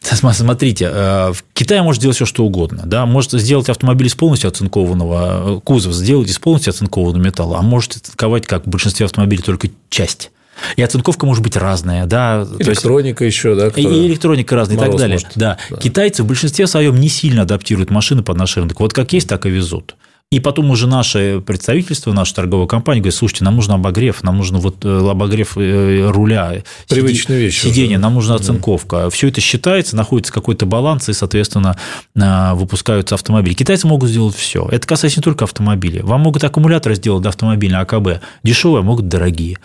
[0.00, 2.84] Смотрите, э, в Китае может делать все, что угодно.
[2.86, 3.04] Да?
[3.04, 7.96] Может сделать автомобиль из полностью оцинкованного э, кузова, сделать из полностью оцинкованного металла, а может
[7.96, 10.30] оцинковать, как в большинстве автомобилей, только часть.
[10.76, 12.46] И оцинковка может быть разная, да.
[12.58, 13.68] Электроника есть, еще, да.
[13.68, 15.14] И электроника разная и так далее.
[15.14, 15.28] Может.
[15.36, 15.58] Да.
[15.70, 15.76] да.
[15.76, 18.80] Китайцы в большинстве своем не сильно адаптируют машины под наш рынок.
[18.80, 19.94] Вот как есть, так и везут.
[20.30, 24.58] И потом уже наше представительство, наша торговая компания говорит, слушайте, нам нужен обогрев, нам нужен
[24.58, 28.02] вот э, обогрев э, руля, Привычные вещи сиденье, уже.
[28.02, 29.04] нам нужна оцинковка.
[29.04, 29.10] Да.
[29.10, 31.78] Все это считается, находится какой-то баланс, и, соответственно,
[32.14, 33.54] э, выпускаются автомобили.
[33.54, 34.68] Китайцы могут сделать все.
[34.70, 36.02] Это касается не только автомобилей.
[36.02, 38.20] Вам могут аккумуляторы сделать до автомобиля АКБ.
[38.42, 39.56] Дешевые, могут дорогие.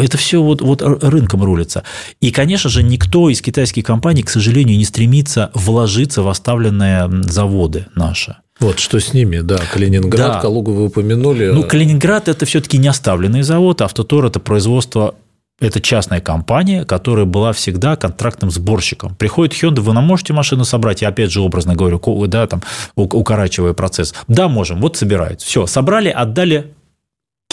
[0.00, 1.82] Это все вот, вот рынком рулится.
[2.22, 7.88] И, конечно же, никто из китайских компаний, к сожалению, не стремится вложиться в оставленные заводы
[7.94, 8.36] наши.
[8.62, 10.40] Вот что с ними, да, Калининград, да.
[10.40, 11.50] Калугу вы упомянули.
[11.52, 15.16] Ну, Калининград– это все-таки не оставленный завод, Автотор– это производство
[15.60, 19.14] это частная компания, которая была всегда контрактным сборщиком.
[19.14, 21.02] Приходит Hyundai, вы нам можете машину собрать?
[21.02, 22.62] Я опять же образно говорю, да, там,
[22.96, 24.14] укорачивая процесс.
[24.28, 25.40] Да, можем, вот собирают.
[25.40, 26.72] Все, собрали, отдали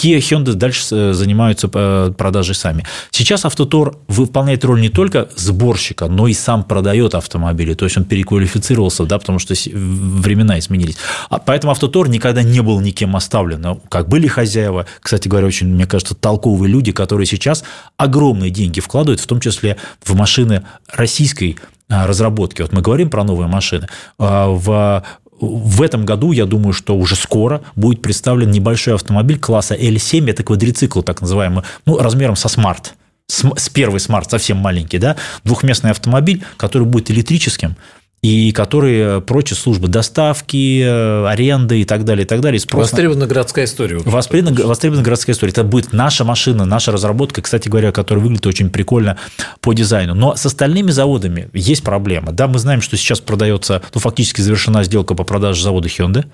[0.00, 2.86] Kia, Hyundai дальше э, занимаются э, продажей сами.
[3.10, 7.74] Сейчас Автотор выполняет роль не только сборщика, но и сам продает автомобили.
[7.74, 10.96] То есть он переквалифицировался, да, потому что времена изменились.
[11.28, 13.60] А поэтому Автотор никогда не был никем оставлен.
[13.60, 17.62] Но как были хозяева, кстати говоря, очень, мне кажется, толковые люди, которые сейчас
[17.98, 21.58] огромные деньги вкладывают, в том числе в машины российской
[21.90, 22.62] а, разработки.
[22.62, 23.88] Вот мы говорим про новые машины.
[24.16, 25.02] А, в
[25.40, 30.42] в этом году, я думаю, что уже скоро будет представлен небольшой автомобиль класса L7, это
[30.42, 32.94] квадрицикл так называемый, ну, размером со смарт.
[33.26, 37.76] С первый смарт совсем маленький, да, двухместный автомобиль, который будет электрическим,
[38.22, 42.60] и которые прочие службы доставки, э, аренды и так далее, и так далее.
[42.60, 43.98] Спрос востребована городская история.
[44.04, 45.52] Востребована, востребована городская история.
[45.52, 49.16] Это будет наша машина, наша разработка, кстати говоря, которая выглядит очень прикольно
[49.62, 50.14] по дизайну.
[50.14, 52.32] Но с остальными заводами есть проблема.
[52.32, 56.26] Да, мы знаем, что сейчас продается, ну, фактически завершена сделка по продаже завода Hyundai.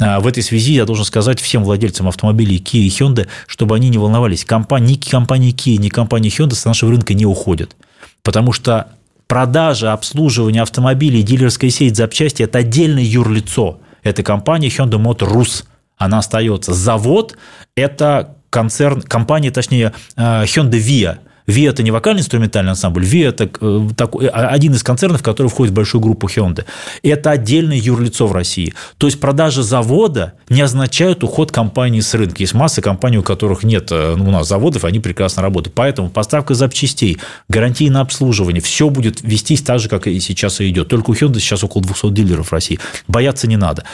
[0.00, 3.88] А, в этой связи я должен сказать всем владельцам автомобилей Kia и Hyundai, чтобы они
[3.88, 4.44] не волновались.
[4.44, 7.76] Компания, ни компания Kia, ни компания Hyundai с нашего рынка не уходят.
[8.24, 8.88] Потому что
[9.30, 13.78] продажа, обслуживание автомобилей, дилерская сеть запчасти– это отдельное юрлицо.
[14.02, 15.64] Это компания Hyundai Motor Rus.
[15.96, 16.74] Она остается.
[16.74, 17.36] Завод–
[17.76, 21.18] это концерн, компания, точнее, э, Hyundai Via–
[21.50, 25.72] Ви это не вокально-инструментальный ансамбль, Ви это э, такой, а, один из концернов, который входит
[25.72, 26.64] в большую группу Hyundai.
[27.02, 28.74] Это отдельное юрлицо в России.
[28.98, 32.36] То есть продажа завода не означает уход компании с рынка.
[32.38, 35.74] Есть масса компаний, у которых нет э, ну, у нас заводов, они прекрасно работают.
[35.74, 40.88] Поэтому поставка запчастей, гарантийное обслуживание, все будет вестись так же, как и сейчас и идет.
[40.88, 42.78] Только у Hyundai сейчас около 200 дилеров в России.
[43.08, 43.84] Бояться не надо.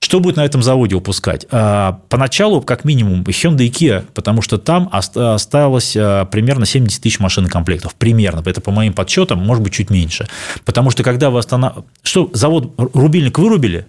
[0.00, 1.46] Что будет на этом заводе выпускать?
[1.50, 7.18] А, поначалу, как минимум, Hyundai и Kia, потому что там осталось а, примерно 70 тысяч
[7.18, 7.94] машин и комплектов.
[7.94, 8.42] Примерно.
[8.44, 10.28] Это по моим подсчетам, может быть, чуть меньше.
[10.64, 11.84] Потому что когда вы останов...
[12.02, 13.86] Что, завод рубильник вырубили,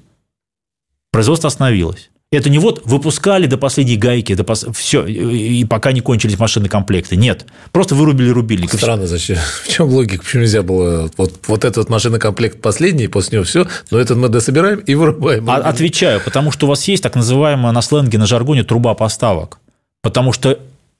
[1.11, 2.09] производство остановилось.
[2.29, 4.65] Это не вот выпускали до последней гайки, до пос...
[4.73, 7.15] все, и пока не кончились машины комплекты.
[7.15, 7.45] Нет.
[7.71, 8.73] Просто вырубили рубильник.
[8.73, 9.37] Странно, зачем?
[9.63, 10.21] В чем логика?
[10.21, 14.79] Почему нельзя было вот, вот этот машинокомплект последний, после него все, но этот мы дособираем
[14.79, 15.49] и вырубаем.
[15.49, 19.59] А, отвечаю, потому что у вас есть так называемая на сленге, на жаргоне труба поставок.
[20.01, 20.59] Потому что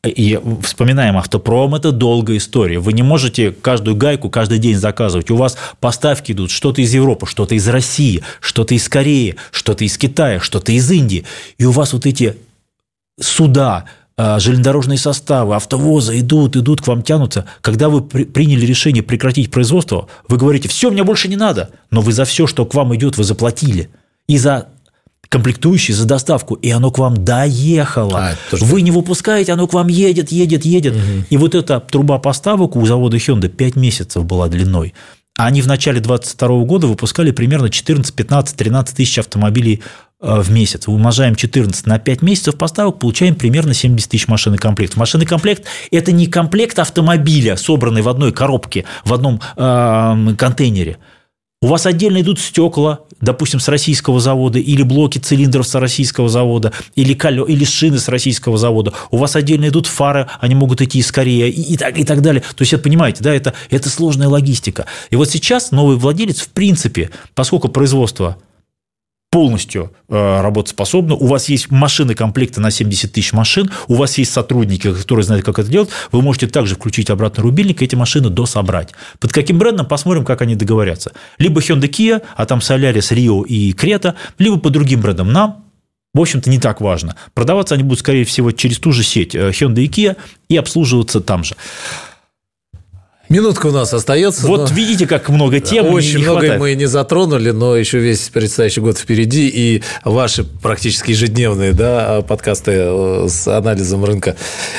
[0.10, 2.80] и вспоминаем автопром, это долгая история.
[2.80, 5.32] Вы не можете каждую гайку каждый день заказывать.
[5.32, 9.98] У вас поставки идут что-то из Европы, что-то из России, что-то из Кореи, что-то из
[9.98, 11.26] Китая, что-то из Индии.
[11.58, 12.38] И у вас вот эти
[13.20, 13.86] суда,
[14.16, 17.46] а, железнодорожные составы, автовозы идут, идут, к вам тянутся.
[17.62, 21.70] Когда вы приняли решение прекратить производство, вы говорите, все, мне больше не надо.
[21.92, 23.90] Но вы за все, что к вам идет, вы заплатили.
[24.28, 24.70] И за
[25.30, 28.32] комплектующие за доставку, и оно к вам доехало.
[28.32, 30.96] А, Вы не выпускаете, оно к вам едет, едет, едет.
[30.96, 31.26] Угу.
[31.30, 34.94] И вот эта труба поставок у завода Hyundai 5 месяцев была длиной.
[35.38, 39.84] А они в начале 2022 года выпускали примерно 14, 15, 13 тысяч автомобилей
[40.20, 40.88] э, в месяц.
[40.88, 44.96] Умножаем 14 на 5 месяцев поставок, получаем примерно 70 тысяч машин и комплект.
[44.96, 50.98] Машинный комплект– это не комплект автомобиля, собранный в одной коробке, в одном э, контейнере–
[51.60, 56.72] у вас отдельно идут стекла, допустим, с российского завода, или блоки цилиндров с российского завода,
[56.96, 58.94] или, колё, или шины с российского завода.
[59.10, 62.22] У вас отдельно идут фары, они могут идти из Кореи и, и, так, и так
[62.22, 62.42] далее.
[62.42, 64.86] То есть, это, понимаете, да, это, это сложная логистика.
[65.10, 68.38] И вот сейчас новый владелец, в принципе, поскольку производство
[69.30, 70.52] полностью э,
[71.20, 75.46] у вас есть машины комплекта на 70 тысяч машин, у вас есть сотрудники, которые знают,
[75.46, 78.94] как это делать, вы можете также включить обратно рубильник и эти машины дособрать.
[79.20, 81.12] Под каким брендом, посмотрим, как они договорятся.
[81.38, 85.66] Либо Hyundai Kia, а там Solaris, Rio и Creta, либо по другим брендам нам,
[86.14, 87.16] в общем-то, не так важно.
[87.34, 90.16] Продаваться они будут, скорее всего, через ту же сеть э, Hyundai и Kia
[90.50, 91.56] и обслуживаться там же.
[93.30, 94.48] Минутка у нас остается.
[94.48, 94.76] Вот но...
[94.76, 95.88] видите, как много тем.
[95.88, 99.50] Очень много мы не затронули, но еще весь предстоящий год впереди.
[99.54, 104.38] И ваши практически ежедневные да, подкасты э, с анализом рынка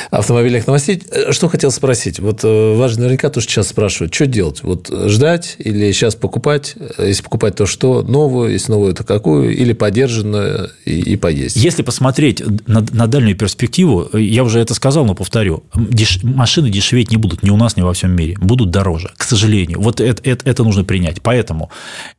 [0.09, 1.01] автомобильных новостей.
[1.11, 2.19] Э, что хотел спросить?
[2.19, 4.63] Вот э, вас же наверняка тоже сейчас спрашивают, что делать?
[4.63, 6.75] Вот ждать или сейчас покупать?
[6.97, 8.01] Если покупать, то что?
[8.01, 8.51] Новую?
[8.51, 9.55] Если новую, то какую?
[9.55, 11.55] Или подержанную и, и поесть?
[11.55, 16.23] Если посмотреть на, на дальнюю перспективу, я уже это сказал, но повторю, деш...
[16.23, 19.81] машины дешеветь не будут ни у нас, ни во всем мире будут дороже, к сожалению.
[19.81, 21.21] Вот это, это, это нужно принять.
[21.21, 21.69] Поэтому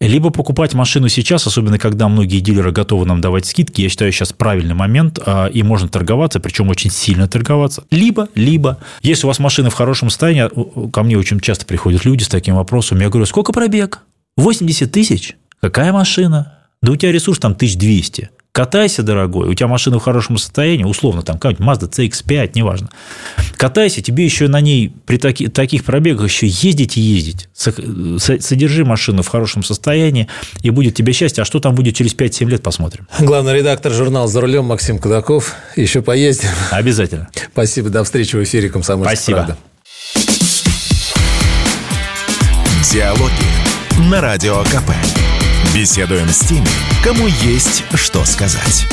[0.00, 4.32] либо покупать машину сейчас, особенно когда многие дилеры готовы нам давать скидки, я считаю, сейчас
[4.32, 7.84] правильный момент, а, и можно торговаться, причем очень сильно торговаться.
[7.90, 12.22] Либо, либо, если у вас машина в хорошем состоянии, ко мне очень часто приходят люди
[12.22, 14.00] с таким вопросом, я говорю, сколько пробег?
[14.36, 15.36] 80 тысяч?
[15.60, 16.54] Какая машина?
[16.82, 21.22] Да у тебя ресурс там 1200 катайся, дорогой, у тебя машина в хорошем состоянии, условно,
[21.22, 22.88] там какая-нибудь Mazda CX-5, неважно.
[23.56, 27.48] Катайся, тебе еще на ней при таки, таких пробегах еще ездить и ездить.
[27.54, 30.28] Содержи машину в хорошем состоянии,
[30.62, 31.42] и будет тебе счастье.
[31.42, 33.06] А что там будет через 5-7 лет, посмотрим.
[33.18, 35.54] Главный редактор журнала «За рулем» Максим Кудаков.
[35.76, 36.48] Еще поездим.
[36.70, 37.28] Обязательно.
[37.52, 37.88] Спасибо.
[37.90, 39.38] До встречи в эфире «Комсомольская Спасибо.
[39.38, 39.56] правда».
[42.92, 44.90] Диалоги на Радио КП.
[45.72, 46.66] Беседуем с теми,
[47.02, 48.86] кому есть что сказать.